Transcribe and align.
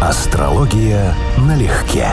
Астрология 0.00 1.12
налегке. 1.38 2.06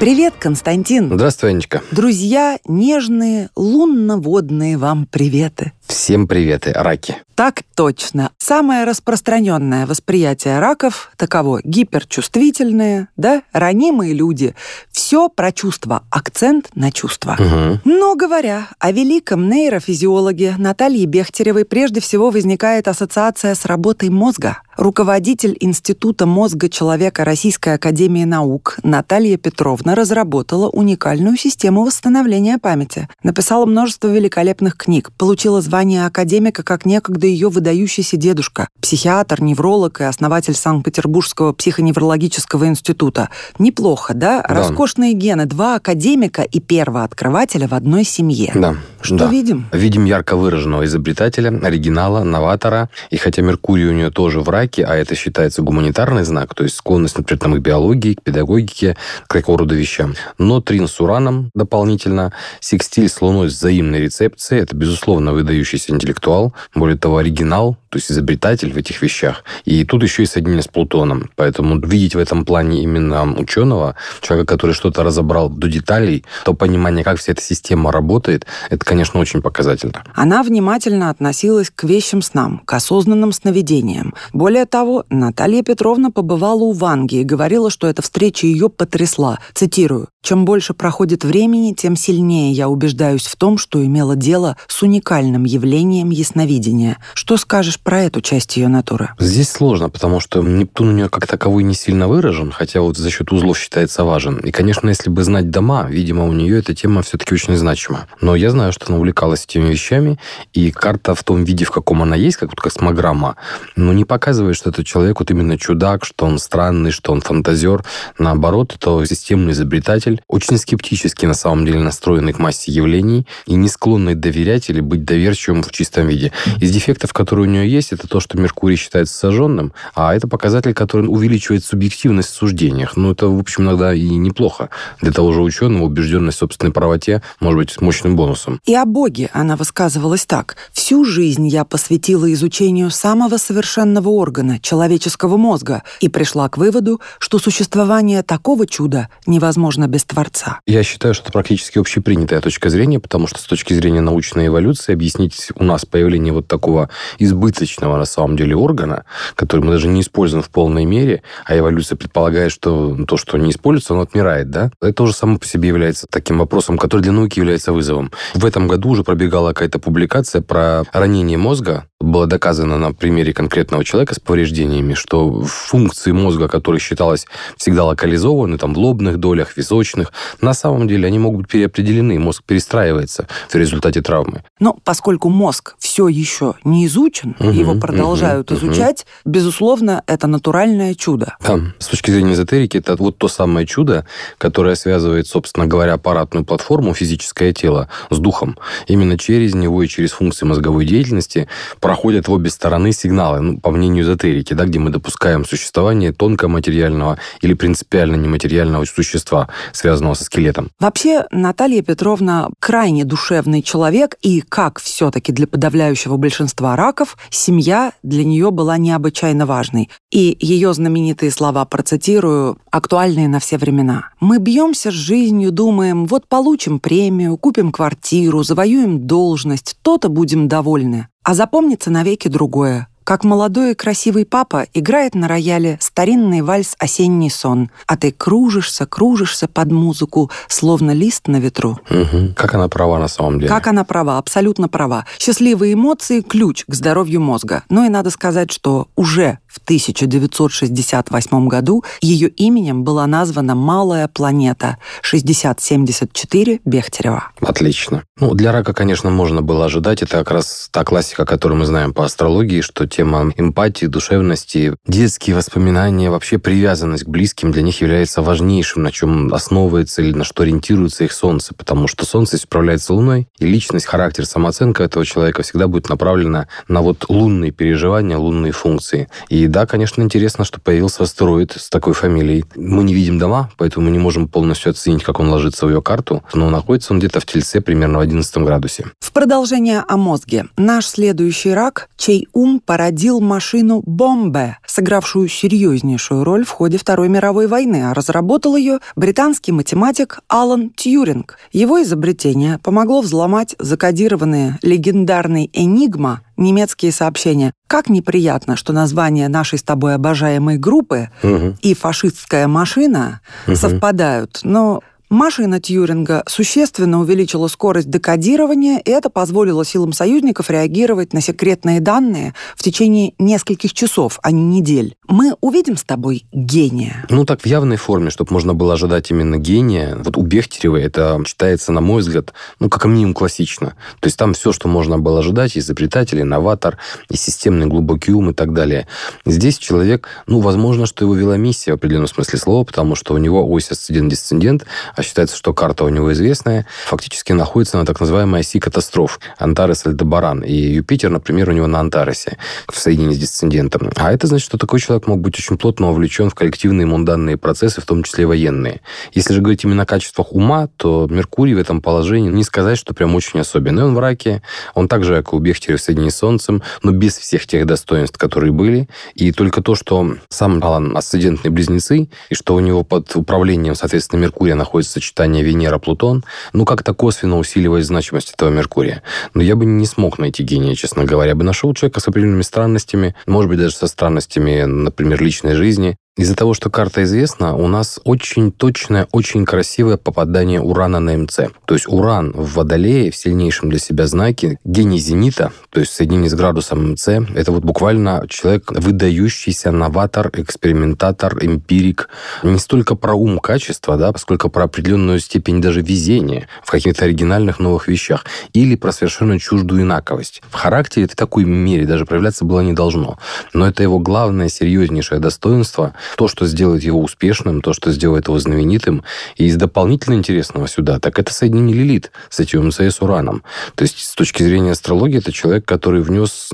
Привет, 0.00 0.34
Константин. 0.36 1.14
Здравствуй, 1.14 1.50
Анечка. 1.50 1.80
Друзья, 1.92 2.58
нежные, 2.66 3.48
лунно-водные 3.54 4.76
вам 4.76 5.06
приветы. 5.06 5.72
Всем 5.86 6.26
приветы, 6.26 6.72
раки. 6.72 7.18
Так 7.36 7.62
точно. 7.76 8.32
Самое 8.36 8.82
распространенное 8.82 9.86
восприятие 9.86 10.58
раков 10.58 11.12
таково 11.16 11.60
гиперчувствительные, 11.62 13.06
да, 13.16 13.42
ранимые 13.52 14.12
люди. 14.12 14.56
Все 14.90 15.28
про 15.28 15.52
чувства, 15.52 16.02
акцент 16.10 16.70
на 16.74 16.90
чувства. 16.90 17.36
Угу. 17.38 17.80
Но 17.84 18.16
говоря 18.16 18.66
о 18.80 18.90
великом 18.90 19.48
нейрофизиологе 19.48 20.56
Наталье 20.58 21.06
Бехтеревой, 21.06 21.64
прежде 21.64 22.00
всего 22.00 22.30
возникает 22.30 22.88
ассоциация 22.88 23.54
с 23.54 23.64
работой 23.66 24.10
мозга. 24.10 24.58
Руководитель 24.76 25.56
Института 25.60 26.26
мозга 26.26 26.68
человека 26.68 27.24
Российской 27.24 27.74
Академии 27.74 28.24
Наук 28.24 28.76
Наталья 28.82 29.38
Петровна 29.38 29.94
разработала 29.94 30.68
уникальную 30.68 31.38
систему 31.38 31.84
восстановления 31.84 32.58
памяти. 32.58 33.08
Написала 33.22 33.64
множество 33.64 34.08
великолепных 34.08 34.76
книг, 34.76 35.12
получила 35.16 35.62
звание 35.62 36.04
академика 36.04 36.62
как 36.62 36.84
некогда 36.84 37.26
ее 37.26 37.48
выдающийся 37.48 38.18
дедушка, 38.18 38.68
психиатр, 38.82 39.42
невролог 39.42 40.02
и 40.02 40.04
основатель 40.04 40.54
Санкт-Петербургского 40.54 41.54
психоневрологического 41.54 42.66
института. 42.66 43.30
Неплохо, 43.58 44.12
да? 44.12 44.42
Да. 44.42 44.54
Роскошные 44.54 45.14
гены, 45.14 45.46
два 45.46 45.76
академика 45.76 46.42
и 46.42 46.60
первооткрывателя 46.60 47.66
в 47.66 47.72
одной 47.72 48.04
семье. 48.04 48.52
Да. 48.54 48.76
Что 49.06 49.18
да. 49.18 49.30
видим? 49.30 49.66
Видим 49.72 50.04
ярко 50.04 50.36
выраженного 50.36 50.84
изобретателя, 50.84 51.48
оригинала, 51.62 52.24
новатора. 52.24 52.90
И 53.10 53.16
хотя 53.16 53.42
Меркурий 53.42 53.86
у 53.86 53.92
нее 53.92 54.10
тоже 54.10 54.40
в 54.40 54.48
раке, 54.48 54.84
а 54.84 54.94
это 54.96 55.14
считается 55.14 55.62
гуманитарный 55.62 56.24
знак, 56.24 56.54
то 56.54 56.64
есть 56.64 56.76
склонность, 56.76 57.16
например, 57.16 57.40
там, 57.40 57.54
к 57.54 57.58
биологии, 57.58 58.14
к 58.14 58.22
педагогике, 58.22 58.96
к 59.26 59.32
такого 59.32 59.58
рода 59.58 59.74
вещам. 59.74 60.14
Но 60.38 60.60
трин 60.60 60.88
с 60.88 61.00
Ураном 61.00 61.50
дополнительно, 61.54 62.32
секстиль 62.60 63.08
с 63.08 63.22
Луной 63.22 63.48
с 63.48 63.54
взаимной 63.54 64.00
рецепцией, 64.00 64.62
это, 64.62 64.74
безусловно, 64.74 65.32
выдающийся 65.32 65.92
интеллектуал, 65.92 66.52
более 66.74 66.98
того, 66.98 67.18
оригинал, 67.18 67.76
то 67.90 67.98
есть 67.98 68.10
изобретатель 68.10 68.72
в 68.72 68.76
этих 68.76 69.02
вещах. 69.02 69.44
И 69.64 69.84
тут 69.84 70.02
еще 70.02 70.24
и 70.24 70.26
соединение 70.26 70.62
с 70.62 70.68
Плутоном. 70.68 71.30
Поэтому 71.36 71.78
видеть 71.80 72.14
в 72.14 72.18
этом 72.18 72.44
плане 72.44 72.82
именно 72.82 73.22
ученого, 73.22 73.94
человека, 74.20 74.54
который 74.54 74.72
что-то 74.72 75.02
разобрал 75.02 75.48
до 75.48 75.68
деталей, 75.68 76.24
то 76.44 76.54
понимание, 76.54 77.04
как 77.04 77.18
вся 77.18 77.32
эта 77.32 77.42
система 77.42 77.92
работает, 77.92 78.46
это, 78.70 78.84
конечно, 78.84 78.95
очень 79.20 79.42
показательно. 79.42 80.04
Она 80.14 80.42
внимательно 80.42 81.10
относилась 81.10 81.70
к 81.70 81.84
вещим 81.84 82.22
снам, 82.22 82.62
к 82.64 82.72
осознанным 82.72 83.32
сновидениям. 83.32 84.14
Более 84.32 84.66
того, 84.66 85.04
Наталья 85.10 85.62
Петровна 85.62 86.10
побывала 86.10 86.62
у 86.62 86.72
Ванги 86.72 87.16
и 87.16 87.24
говорила, 87.24 87.70
что 87.70 87.86
эта 87.86 88.02
встреча 88.02 88.46
ее 88.46 88.68
потрясла. 88.68 89.38
Цитирую. 89.54 90.08
«Чем 90.22 90.44
больше 90.44 90.74
проходит 90.74 91.24
времени, 91.24 91.72
тем 91.72 91.94
сильнее 91.94 92.52
я 92.52 92.68
убеждаюсь 92.68 93.26
в 93.26 93.36
том, 93.36 93.58
что 93.58 93.84
имела 93.84 94.16
дело 94.16 94.56
с 94.66 94.82
уникальным 94.82 95.44
явлением 95.44 96.10
ясновидения. 96.10 96.98
Что 97.14 97.36
скажешь 97.36 97.78
про 97.78 98.02
эту 98.02 98.20
часть 98.20 98.56
ее 98.56 98.68
натуры?» 98.68 99.10
Здесь 99.20 99.50
сложно, 99.50 99.88
потому 99.88 100.18
что 100.18 100.42
Нептун 100.42 100.88
у 100.88 100.92
нее 100.92 101.08
как 101.08 101.26
таковой 101.26 101.62
не 101.62 101.74
сильно 101.74 102.08
выражен, 102.08 102.50
хотя 102.50 102.80
вот 102.80 102.96
за 102.96 103.10
счет 103.10 103.30
узлов 103.32 103.56
считается 103.56 104.04
важен. 104.04 104.38
И, 104.38 104.50
конечно, 104.50 104.88
если 104.88 105.10
бы 105.10 105.22
знать 105.22 105.50
дома, 105.50 105.86
видимо, 105.88 106.26
у 106.26 106.32
нее 106.32 106.58
эта 106.58 106.74
тема 106.74 107.02
все-таки 107.02 107.34
очень 107.34 107.56
значима. 107.56 108.06
Но 108.20 108.34
я 108.34 108.50
знаю, 108.50 108.72
что 108.72 108.85
она 108.88 108.98
увлекалась 108.98 109.44
этими 109.44 109.70
вещами, 109.70 110.18
и 110.52 110.70
карта 110.70 111.14
в 111.14 111.22
том 111.22 111.44
виде, 111.44 111.64
в 111.64 111.70
каком 111.70 112.02
она 112.02 112.16
есть, 112.16 112.36
как 112.36 112.50
вот 112.50 112.60
космограмма, 112.60 113.36
ну, 113.76 113.92
не 113.92 114.04
показывает, 114.04 114.56
что 114.56 114.70
этот 114.70 114.86
человек 114.86 115.20
вот 115.20 115.30
именно 115.30 115.58
чудак, 115.58 116.04
что 116.04 116.26
он 116.26 116.38
странный, 116.38 116.90
что 116.90 117.12
он 117.12 117.20
фантазер. 117.20 117.84
Наоборот, 118.18 118.74
это 118.74 119.04
системный 119.06 119.52
изобретатель, 119.52 120.22
очень 120.28 120.58
скептически 120.58 121.26
на 121.26 121.34
самом 121.34 121.66
деле 121.66 121.80
настроенный 121.80 122.32
к 122.32 122.38
массе 122.38 122.72
явлений 122.72 123.26
и 123.46 123.54
не 123.54 123.68
склонный 123.68 124.14
доверять 124.14 124.70
или 124.70 124.80
быть 124.80 125.04
доверчивым 125.04 125.62
в 125.62 125.70
чистом 125.70 126.08
виде. 126.08 126.32
Из 126.60 126.70
дефектов, 126.70 127.12
которые 127.12 127.46
у 127.46 127.50
нее 127.50 127.70
есть, 127.70 127.92
это 127.92 128.08
то, 128.08 128.20
что 128.20 128.38
Меркурий 128.38 128.76
считается 128.76 129.14
сожженным, 129.14 129.72
а 129.94 130.14
это 130.14 130.28
показатель, 130.28 130.74
который 130.74 131.06
увеличивает 131.06 131.64
субъективность 131.64 132.30
в 132.30 132.34
суждениях. 132.34 132.96
Ну, 132.96 133.12
это, 133.12 133.28
в 133.28 133.38
общем, 133.38 133.64
иногда 133.64 133.94
и 133.94 134.08
неплохо. 134.08 134.70
Для 135.00 135.12
того 135.12 135.32
же 135.32 135.40
ученого 135.40 135.84
убежденность 135.84 136.36
в 136.36 136.40
собственной 136.40 136.72
правоте 136.72 137.22
может 137.40 137.58
быть 137.58 137.80
мощным 137.80 138.16
бонусом. 138.16 138.60
И 138.66 138.74
о 138.74 138.84
Боге 138.84 139.30
она 139.32 139.54
высказывалась 139.54 140.26
так. 140.26 140.56
«Всю 140.72 141.04
жизнь 141.04 141.46
я 141.46 141.64
посвятила 141.64 142.32
изучению 142.32 142.90
самого 142.90 143.36
совершенного 143.36 144.08
органа, 144.08 144.58
человеческого 144.58 145.36
мозга, 145.36 145.84
и 146.00 146.08
пришла 146.08 146.48
к 146.48 146.58
выводу, 146.58 147.00
что 147.20 147.38
существование 147.38 148.24
такого 148.24 148.66
чуда 148.66 149.08
невозможно 149.24 149.86
без 149.86 150.04
Творца». 150.04 150.58
Я 150.66 150.82
считаю, 150.82 151.14
что 151.14 151.22
это 151.22 151.32
практически 151.32 151.78
общепринятая 151.78 152.40
точка 152.40 152.68
зрения, 152.68 152.98
потому 152.98 153.28
что 153.28 153.38
с 153.38 153.44
точки 153.44 153.72
зрения 153.72 154.00
научной 154.00 154.48
эволюции 154.48 154.92
объяснить 154.92 155.52
у 155.54 155.62
нас 155.62 155.84
появление 155.84 156.32
вот 156.32 156.48
такого 156.48 156.90
избыточного 157.20 157.96
на 157.96 158.04
самом 158.04 158.36
деле 158.36 158.56
органа, 158.56 159.04
который 159.36 159.60
мы 159.60 159.70
даже 159.70 159.86
не 159.86 160.00
используем 160.00 160.42
в 160.42 160.50
полной 160.50 160.84
мере, 160.86 161.22
а 161.44 161.56
эволюция 161.56 161.94
предполагает, 161.94 162.50
что 162.50 162.96
то, 163.06 163.16
что 163.16 163.38
не 163.38 163.50
используется, 163.50 163.94
оно 163.94 164.02
отмирает, 164.02 164.50
да? 164.50 164.72
Это 164.82 165.04
уже 165.04 165.12
само 165.12 165.38
по 165.38 165.46
себе 165.46 165.68
является 165.68 166.08
таким 166.10 166.38
вопросом, 166.38 166.78
который 166.78 167.02
для 167.02 167.12
науки 167.12 167.38
является 167.38 167.72
вызовом. 167.72 168.10
В 168.34 168.44
этом 168.44 168.55
году 168.60 168.90
уже 168.90 169.04
пробегала 169.04 169.50
какая-то 169.50 169.78
публикация 169.78 170.40
про 170.40 170.84
ранение 170.92 171.38
мозга. 171.38 171.84
Было 171.98 172.26
доказано 172.26 172.76
на 172.76 172.92
примере 172.92 173.32
конкретного 173.32 173.82
человека 173.82 174.14
с 174.14 174.20
повреждениями, 174.20 174.92
что 174.92 175.42
функции 175.44 176.12
мозга, 176.12 176.46
которые 176.46 176.78
считалось 176.78 177.26
всегда 177.56 177.84
локализованы, 177.84 178.58
там, 178.58 178.74
в 178.74 178.78
лобных 178.78 179.18
долях, 179.18 179.56
височных, 179.56 180.12
на 180.42 180.52
самом 180.52 180.88
деле 180.88 181.06
они 181.06 181.18
могут 181.18 181.42
быть 181.42 181.50
переопределены, 181.50 182.18
мозг 182.18 182.42
перестраивается 182.44 183.26
в 183.48 183.54
результате 183.54 184.02
травмы. 184.02 184.44
Но 184.60 184.76
поскольку 184.84 185.30
мозг 185.30 185.74
все 185.78 186.06
еще 186.08 186.54
не 186.64 186.84
изучен, 186.84 187.34
Мгм, 187.38 187.50
его 187.50 187.74
продолжают 187.76 188.50
мгм. 188.50 188.58
изучать, 188.58 189.06
безусловно, 189.24 190.02
это 190.06 190.26
натуральное 190.26 190.94
чудо. 190.94 191.36
Да. 191.42 191.58
С 191.78 191.86
точки 191.86 192.10
зрения 192.10 192.34
эзотерики, 192.34 192.76
это 192.76 192.96
вот 192.96 193.16
то 193.16 193.28
самое 193.28 193.66
чудо, 193.66 194.06
которое 194.36 194.74
связывает, 194.74 195.28
собственно 195.28 195.66
говоря, 195.66 195.94
аппаратную 195.94 196.44
платформу, 196.44 196.92
физическое 196.92 197.54
тело, 197.54 197.88
с 198.10 198.18
духом. 198.18 198.58
Именно 198.86 199.16
через 199.16 199.54
него 199.54 199.82
и 199.82 199.88
через 199.88 200.12
функции 200.12 200.44
мозговой 200.44 200.84
деятельности 200.84 201.48
проходят 201.86 202.26
в 202.26 202.32
обе 202.32 202.50
стороны 202.50 202.90
сигналы, 202.90 203.38
ну, 203.38 203.60
по 203.60 203.70
мнению 203.70 204.02
эзотерики, 204.02 204.54
да, 204.54 204.64
где 204.64 204.80
мы 204.80 204.90
допускаем 204.90 205.44
существование 205.44 206.10
тонкоматериального 206.10 207.16
или 207.42 207.54
принципиально 207.54 208.16
нематериального 208.16 208.84
существа, 208.86 209.48
связанного 209.70 210.14
со 210.14 210.24
скелетом. 210.24 210.70
Вообще, 210.80 211.26
Наталья 211.30 211.82
Петровна 211.82 212.48
крайне 212.58 213.04
душевный 213.04 213.62
человек, 213.62 214.16
и 214.20 214.40
как 214.40 214.80
все-таки 214.80 215.30
для 215.30 215.46
подавляющего 215.46 216.16
большинства 216.16 216.74
раков, 216.74 217.16
семья 217.30 217.92
для 218.02 218.24
нее 218.24 218.50
была 218.50 218.78
необычайно 218.78 219.46
важной. 219.46 219.88
И 220.10 220.36
ее 220.40 220.74
знаменитые 220.74 221.30
слова 221.30 221.64
процитирую, 221.66 222.58
актуальные 222.72 223.28
на 223.28 223.38
все 223.38 223.58
времена. 223.58 224.08
«Мы 224.18 224.38
бьемся 224.38 224.90
с 224.90 224.94
жизнью, 224.94 225.52
думаем, 225.52 226.06
вот 226.06 226.26
получим 226.26 226.80
премию, 226.80 227.36
купим 227.36 227.70
квартиру, 227.70 228.42
завоюем 228.42 229.06
должность, 229.06 229.76
то-то 229.82 230.08
будем 230.08 230.48
довольны. 230.48 231.06
А 231.26 231.34
запомнится 231.34 231.90
навеки 231.90 232.28
другое. 232.28 232.86
Как 233.02 233.24
молодой 233.24 233.72
и 233.72 233.74
красивый 233.74 234.24
папа 234.24 234.66
играет 234.74 235.16
на 235.16 235.26
рояле 235.26 235.76
старинный 235.80 236.40
вальс 236.40 236.76
«Осенний 236.78 237.30
сон», 237.30 237.70
а 237.88 237.96
ты 237.96 238.12
кружишься, 238.12 238.86
кружишься 238.86 239.48
под 239.48 239.72
музыку, 239.72 240.30
словно 240.48 240.92
лист 240.92 241.26
на 241.26 241.38
ветру. 241.38 241.80
Мгм. 241.90 242.34
Как 242.34 242.54
она 242.54 242.68
права 242.68 242.98
на 242.98 243.08
самом 243.08 243.38
деле. 243.38 243.48
Как 243.48 243.66
она 243.66 243.82
права, 243.82 244.18
абсолютно 244.18 244.68
права. 244.68 245.04
Счастливые 245.18 245.74
эмоции– 245.74 246.20
ключ 246.28 246.64
к 246.66 246.74
здоровью 246.74 247.20
мозга. 247.20 247.64
Но 247.68 247.84
и 247.84 247.88
надо 247.88 248.10
сказать, 248.10 248.52
что 248.52 248.88
уже 248.94 249.38
в 249.56 249.58
1968 249.64 251.48
году 251.48 251.84
ее 252.00 252.28
именем 252.28 252.84
была 252.84 253.06
названа 253.06 253.54
«Малая 253.54 254.06
планета» 254.08 254.76
6074 255.02 256.60
Бехтерева. 256.64 257.30
Отлично. 257.40 258.04
Ну, 258.20 258.34
для 258.34 258.52
рака, 258.52 258.74
конечно, 258.74 259.10
можно 259.10 259.42
было 259.42 259.64
ожидать. 259.64 260.02
Это 260.02 260.18
как 260.18 260.30
раз 260.30 260.68
та 260.70 260.84
классика, 260.84 261.24
которую 261.24 261.58
мы 261.58 261.66
знаем 261.66 261.92
по 261.94 262.04
астрологии, 262.04 262.60
что 262.60 262.86
тема 262.86 263.32
эмпатии, 263.36 263.86
душевности, 263.86 264.74
детские 264.86 265.36
воспоминания, 265.36 266.10
вообще 266.10 266.38
привязанность 266.38 267.04
к 267.04 267.08
близким 267.08 267.52
для 267.52 267.62
них 267.62 267.80
является 267.80 268.22
важнейшим, 268.22 268.82
на 268.82 268.92
чем 268.92 269.32
основывается 269.32 270.02
или 270.02 270.12
на 270.12 270.24
что 270.24 270.42
ориентируется 270.42 271.04
их 271.04 271.12
Солнце. 271.12 271.54
Потому 271.54 271.88
что 271.88 272.04
Солнце 272.04 272.36
справляется 272.36 272.92
Луной, 272.92 273.28
и 273.38 273.46
личность, 273.46 273.86
характер, 273.86 274.26
самооценка 274.26 274.82
этого 274.82 275.04
человека 275.04 275.42
всегда 275.42 275.68
будет 275.68 275.88
направлена 275.88 276.48
на 276.68 276.82
вот 276.82 277.06
лунные 277.08 277.50
переживания, 277.50 278.16
лунные 278.16 278.52
функции. 278.52 279.08
И 279.28 279.45
Да, 279.48 279.66
конечно, 279.66 280.02
интересно, 280.02 280.44
что 280.44 280.60
появился 280.60 281.02
астероид 281.02 281.52
с 281.52 281.68
такой 281.70 281.94
фамилией. 281.94 282.44
Мы 282.56 282.84
не 282.84 282.94
видим 282.94 283.18
дома, 283.18 283.50
поэтому 283.56 283.86
мы 283.86 283.92
не 283.92 283.98
можем 283.98 284.28
полностью 284.28 284.70
оценить, 284.70 285.02
как 285.02 285.20
он 285.20 285.28
ложится 285.28 285.66
в 285.66 285.70
ее 285.70 285.82
карту, 285.82 286.22
но 286.34 286.50
находится 286.50 286.92
он 286.92 286.98
где-то 286.98 287.20
в 287.20 287.26
Тельце 287.26 287.60
примерно 287.60 287.98
в 287.98 288.00
11 288.00 288.36
градусе. 288.38 288.86
В 289.00 289.12
продолжение 289.12 289.82
о 289.86 289.96
мозге. 289.96 290.46
Наш 290.56 290.86
следующий 290.86 291.52
рак, 291.52 291.88
чей 291.96 292.28
ум 292.32 292.60
породил 292.64 293.20
машину 293.20 293.82
«Бомбе», 293.86 294.58
сыгравшую 294.66 295.28
серьезнейшую 295.28 296.24
роль 296.24 296.44
в 296.44 296.50
ходе 296.50 296.78
Второй 296.78 297.08
мировой 297.08 297.46
войны, 297.46 297.90
а 297.90 297.94
разработал 297.94 298.56
ее 298.56 298.80
британский 298.94 299.52
математик 299.52 300.20
Алан 300.28 300.70
Тьюринг. 300.70 301.38
Его 301.52 301.82
изобретение 301.82 302.58
помогло 302.62 303.00
взломать 303.00 303.54
закодированные 303.58 304.58
легендарный 304.62 305.50
«Энигма» 305.52 306.22
немецкие 306.36 306.92
сообщения. 306.92 307.52
Как 307.66 307.88
неприятно, 307.88 308.56
что 308.56 308.72
название 308.72 309.28
нашей 309.28 309.58
с 309.58 309.62
тобой 309.62 309.94
обожаемой 309.94 310.58
группы 310.58 311.10
угу. 311.22 311.56
и 311.60 311.74
фашистская 311.74 312.46
машина 312.46 313.20
угу. 313.46 313.56
совпадают, 313.56 314.40
но 314.42 314.82
Машина 315.08 315.60
Тьюринга 315.60 316.24
существенно 316.26 317.00
увеличила 317.00 317.46
скорость 317.46 317.88
декодирования, 317.88 318.80
и 318.80 318.90
это 318.90 319.08
позволило 319.08 319.64
силам 319.64 319.92
союзников 319.92 320.50
реагировать 320.50 321.12
на 321.12 321.20
секретные 321.20 321.80
данные 321.80 322.34
в 322.56 322.62
течение 322.64 323.12
нескольких 323.20 323.72
часов, 323.72 324.18
а 324.24 324.32
не 324.32 324.42
недель. 324.42 324.96
Мы 325.06 325.34
увидим 325.40 325.76
с 325.76 325.84
тобой 325.84 326.26
гения. 326.32 327.06
Ну, 327.08 327.24
так 327.24 327.42
в 327.42 327.46
явной 327.46 327.76
форме, 327.76 328.10
чтобы 328.10 328.32
можно 328.32 328.52
было 328.52 328.74
ожидать 328.74 329.12
именно 329.12 329.36
гения. 329.36 329.96
Вот 329.96 330.16
у 330.16 330.22
Бехтерева 330.22 330.76
это 330.76 331.22
читается, 331.24 331.70
на 331.70 331.80
мой 331.80 332.02
взгляд, 332.02 332.32
ну, 332.58 332.68
как 332.68 332.86
минимум 332.86 333.14
классично. 333.14 333.76
То 334.00 334.08
есть 334.08 334.18
там 334.18 334.34
все, 334.34 334.52
что 334.52 334.66
можно 334.66 334.98
было 334.98 335.20
ожидать, 335.20 335.56
изобретатель, 335.56 336.20
инноватор, 336.20 336.78
и 337.08 337.16
системный 337.16 337.66
глубокий 337.66 338.12
ум 338.12 338.30
и 338.30 338.34
так 338.34 338.52
далее. 338.52 338.88
Здесь 339.24 339.56
человек, 339.58 340.08
ну, 340.26 340.40
возможно, 340.40 340.86
что 340.86 341.04
его 341.04 341.14
вела 341.14 341.36
миссия 341.36 341.70
в 341.70 341.74
определенном 341.76 342.08
смысле 342.08 342.40
слова, 342.40 342.64
потому 342.64 342.96
что 342.96 343.14
у 343.14 343.18
него 343.18 343.48
ось 343.48 343.70
асцендент-десцендент, 343.70 344.64
а 344.96 345.02
считается, 345.02 345.36
что 345.36 345.52
карта 345.52 345.84
у 345.84 345.88
него 345.88 346.12
известная, 346.12 346.66
фактически 346.86 347.32
находится 347.32 347.76
на 347.76 347.86
так 347.86 348.00
называемой 348.00 348.40
оси 348.40 348.58
катастроф 348.58 349.20
Антарес-Альдебаран. 349.38 350.42
И 350.42 350.54
Юпитер, 350.54 351.10
например, 351.10 351.50
у 351.50 351.52
него 351.52 351.66
на 351.66 351.80
Антаресе 351.80 352.38
в 352.68 352.78
соединении 352.78 353.14
с 353.14 353.18
десцендентом. 353.18 353.90
А 353.96 354.12
это 354.12 354.26
значит, 354.26 354.46
что 354.46 354.58
такой 354.58 354.80
человек 354.80 355.06
мог 355.06 355.20
быть 355.20 355.38
очень 355.38 355.58
плотно 355.58 355.88
вовлечен 355.88 356.30
в 356.30 356.34
коллективные 356.34 356.86
мунданные 356.86 357.36
процессы, 357.36 357.80
в 357.80 357.86
том 357.86 358.02
числе 358.02 358.26
военные. 358.26 358.80
Если 359.12 359.34
же 359.34 359.40
говорить 359.40 359.64
именно 359.64 359.82
о 359.82 359.86
качествах 359.86 360.32
ума, 360.32 360.68
то 360.76 361.06
Меркурий 361.10 361.54
в 361.54 361.58
этом 361.58 361.82
положении 361.82 362.30
не 362.30 362.44
сказать, 362.44 362.78
что 362.78 362.94
прям 362.94 363.14
очень 363.14 363.40
особенный. 363.40 363.84
Он 363.84 363.94
в 363.94 363.98
раке, 363.98 364.42
он 364.74 364.88
также, 364.88 365.16
как 365.16 365.34
у 365.34 365.38
Бехтеря, 365.38 365.76
в 365.76 365.80
соединении 365.80 366.10
с 366.10 366.16
Солнцем, 366.16 366.62
но 366.82 366.92
без 366.92 367.18
всех 367.18 367.46
тех 367.46 367.66
достоинств, 367.66 368.18
которые 368.18 368.52
были. 368.52 368.88
И 369.14 369.32
только 369.32 369.62
то, 369.62 369.74
что 369.74 370.16
сам 370.28 370.62
Алан 370.62 370.96
асцендентные 370.96 371.50
близнецы, 371.50 372.08
и 372.30 372.34
что 372.34 372.54
у 372.54 372.60
него 372.60 372.82
под 372.82 373.14
управлением, 373.16 373.74
соответственно, 373.74 374.20
Меркурия 374.20 374.54
находится 374.54 374.85
происходит 374.86 374.92
сочетание 374.92 375.42
Венера-Плутон, 375.42 376.24
ну, 376.52 376.64
как-то 376.64 376.94
косвенно 376.94 377.38
усиливает 377.38 377.84
значимость 377.84 378.32
этого 378.32 378.50
Меркурия. 378.50 379.02
Но 379.34 379.42
я 379.42 379.56
бы 379.56 379.64
не 379.64 379.86
смог 379.86 380.18
найти 380.18 380.42
гения, 380.42 380.74
честно 380.74 381.04
говоря. 381.04 381.30
Я 381.30 381.34
бы 381.34 381.44
нашел 381.44 381.74
человека 381.74 382.00
с 382.00 382.08
определенными 382.08 382.42
странностями, 382.42 383.14
может 383.26 383.50
быть, 383.50 383.58
даже 383.58 383.74
со 383.74 383.86
странностями, 383.86 384.62
например, 384.64 385.22
личной 385.22 385.54
жизни, 385.54 385.96
из-за 386.16 386.34
того, 386.34 386.54
что 386.54 386.70
карта 386.70 387.04
известна, 387.04 387.54
у 387.54 387.68
нас 387.68 388.00
очень 388.04 388.50
точное, 388.50 389.06
очень 389.12 389.44
красивое 389.44 389.98
попадание 389.98 390.62
Урана 390.62 390.98
на 390.98 391.16
МЦ. 391.16 391.40
То 391.66 391.74
есть 391.74 391.86
Уран 391.88 392.32
в 392.32 392.54
Водолее, 392.54 393.10
в 393.10 393.16
сильнейшем 393.16 393.68
для 393.68 393.78
себя 393.78 394.06
знаке, 394.06 394.58
гений 394.64 394.98
зенита, 394.98 395.52
то 395.68 395.80
есть 395.80 395.92
соединение 395.92 396.30
с 396.30 396.34
градусом 396.34 396.92
МЦ, 396.92 397.08
это 397.34 397.52
вот 397.52 397.64
буквально 397.64 398.24
человек, 398.30 398.72
выдающийся 398.72 399.70
новатор, 399.72 400.30
экспериментатор, 400.32 401.36
эмпирик. 401.44 402.08
Не 402.42 402.58
столько 402.58 402.94
про 402.94 403.14
ум, 403.14 403.38
качество, 403.38 403.98
да, 403.98 404.12
сколько 404.16 404.48
про 404.48 404.64
определенную 404.64 405.20
степень 405.20 405.60
даже 405.60 405.82
везения 405.82 406.48
в 406.64 406.70
каких-то 406.70 407.04
оригинальных 407.04 407.58
новых 407.58 407.88
вещах. 407.88 408.24
Или 408.54 408.74
про 408.74 408.92
совершенно 408.92 409.38
чуждую 409.38 409.82
инаковость. 409.82 410.42
В 410.48 410.54
характере 410.54 411.04
это 411.04 411.12
в 411.12 411.16
такой 411.16 411.44
мере 411.44 411.86
даже 411.86 412.06
проявляться 412.06 412.46
было 412.46 412.60
не 412.60 412.72
должно. 412.72 413.18
Но 413.52 413.68
это 413.68 413.82
его 413.82 413.98
главное, 413.98 414.48
серьезнейшее 414.48 415.20
достоинство– 415.20 415.94
то, 416.16 416.28
что 416.28 416.46
сделает 416.46 416.82
его 416.82 417.00
успешным, 417.00 417.60
то, 417.60 417.72
что 417.72 417.92
сделает 417.92 418.28
его 418.28 418.38
знаменитым. 418.38 419.02
И 419.36 419.46
из 419.46 419.56
дополнительно 419.56 420.14
интересного 420.14 420.68
сюда, 420.68 420.98
так 420.98 421.18
это 421.18 421.32
соединение 421.32 421.76
Лилит 421.76 422.12
с 422.30 422.40
этим 422.40 422.68
МЦ 422.68 422.80
с 422.80 423.02
Ураном. 423.02 423.42
То 423.74 423.82
есть 423.82 423.98
с 423.98 424.14
точки 424.14 424.42
зрения 424.42 424.72
астрологии 424.72 425.18
это 425.18 425.32
человек, 425.32 425.64
который 425.64 426.00
внес 426.02 426.50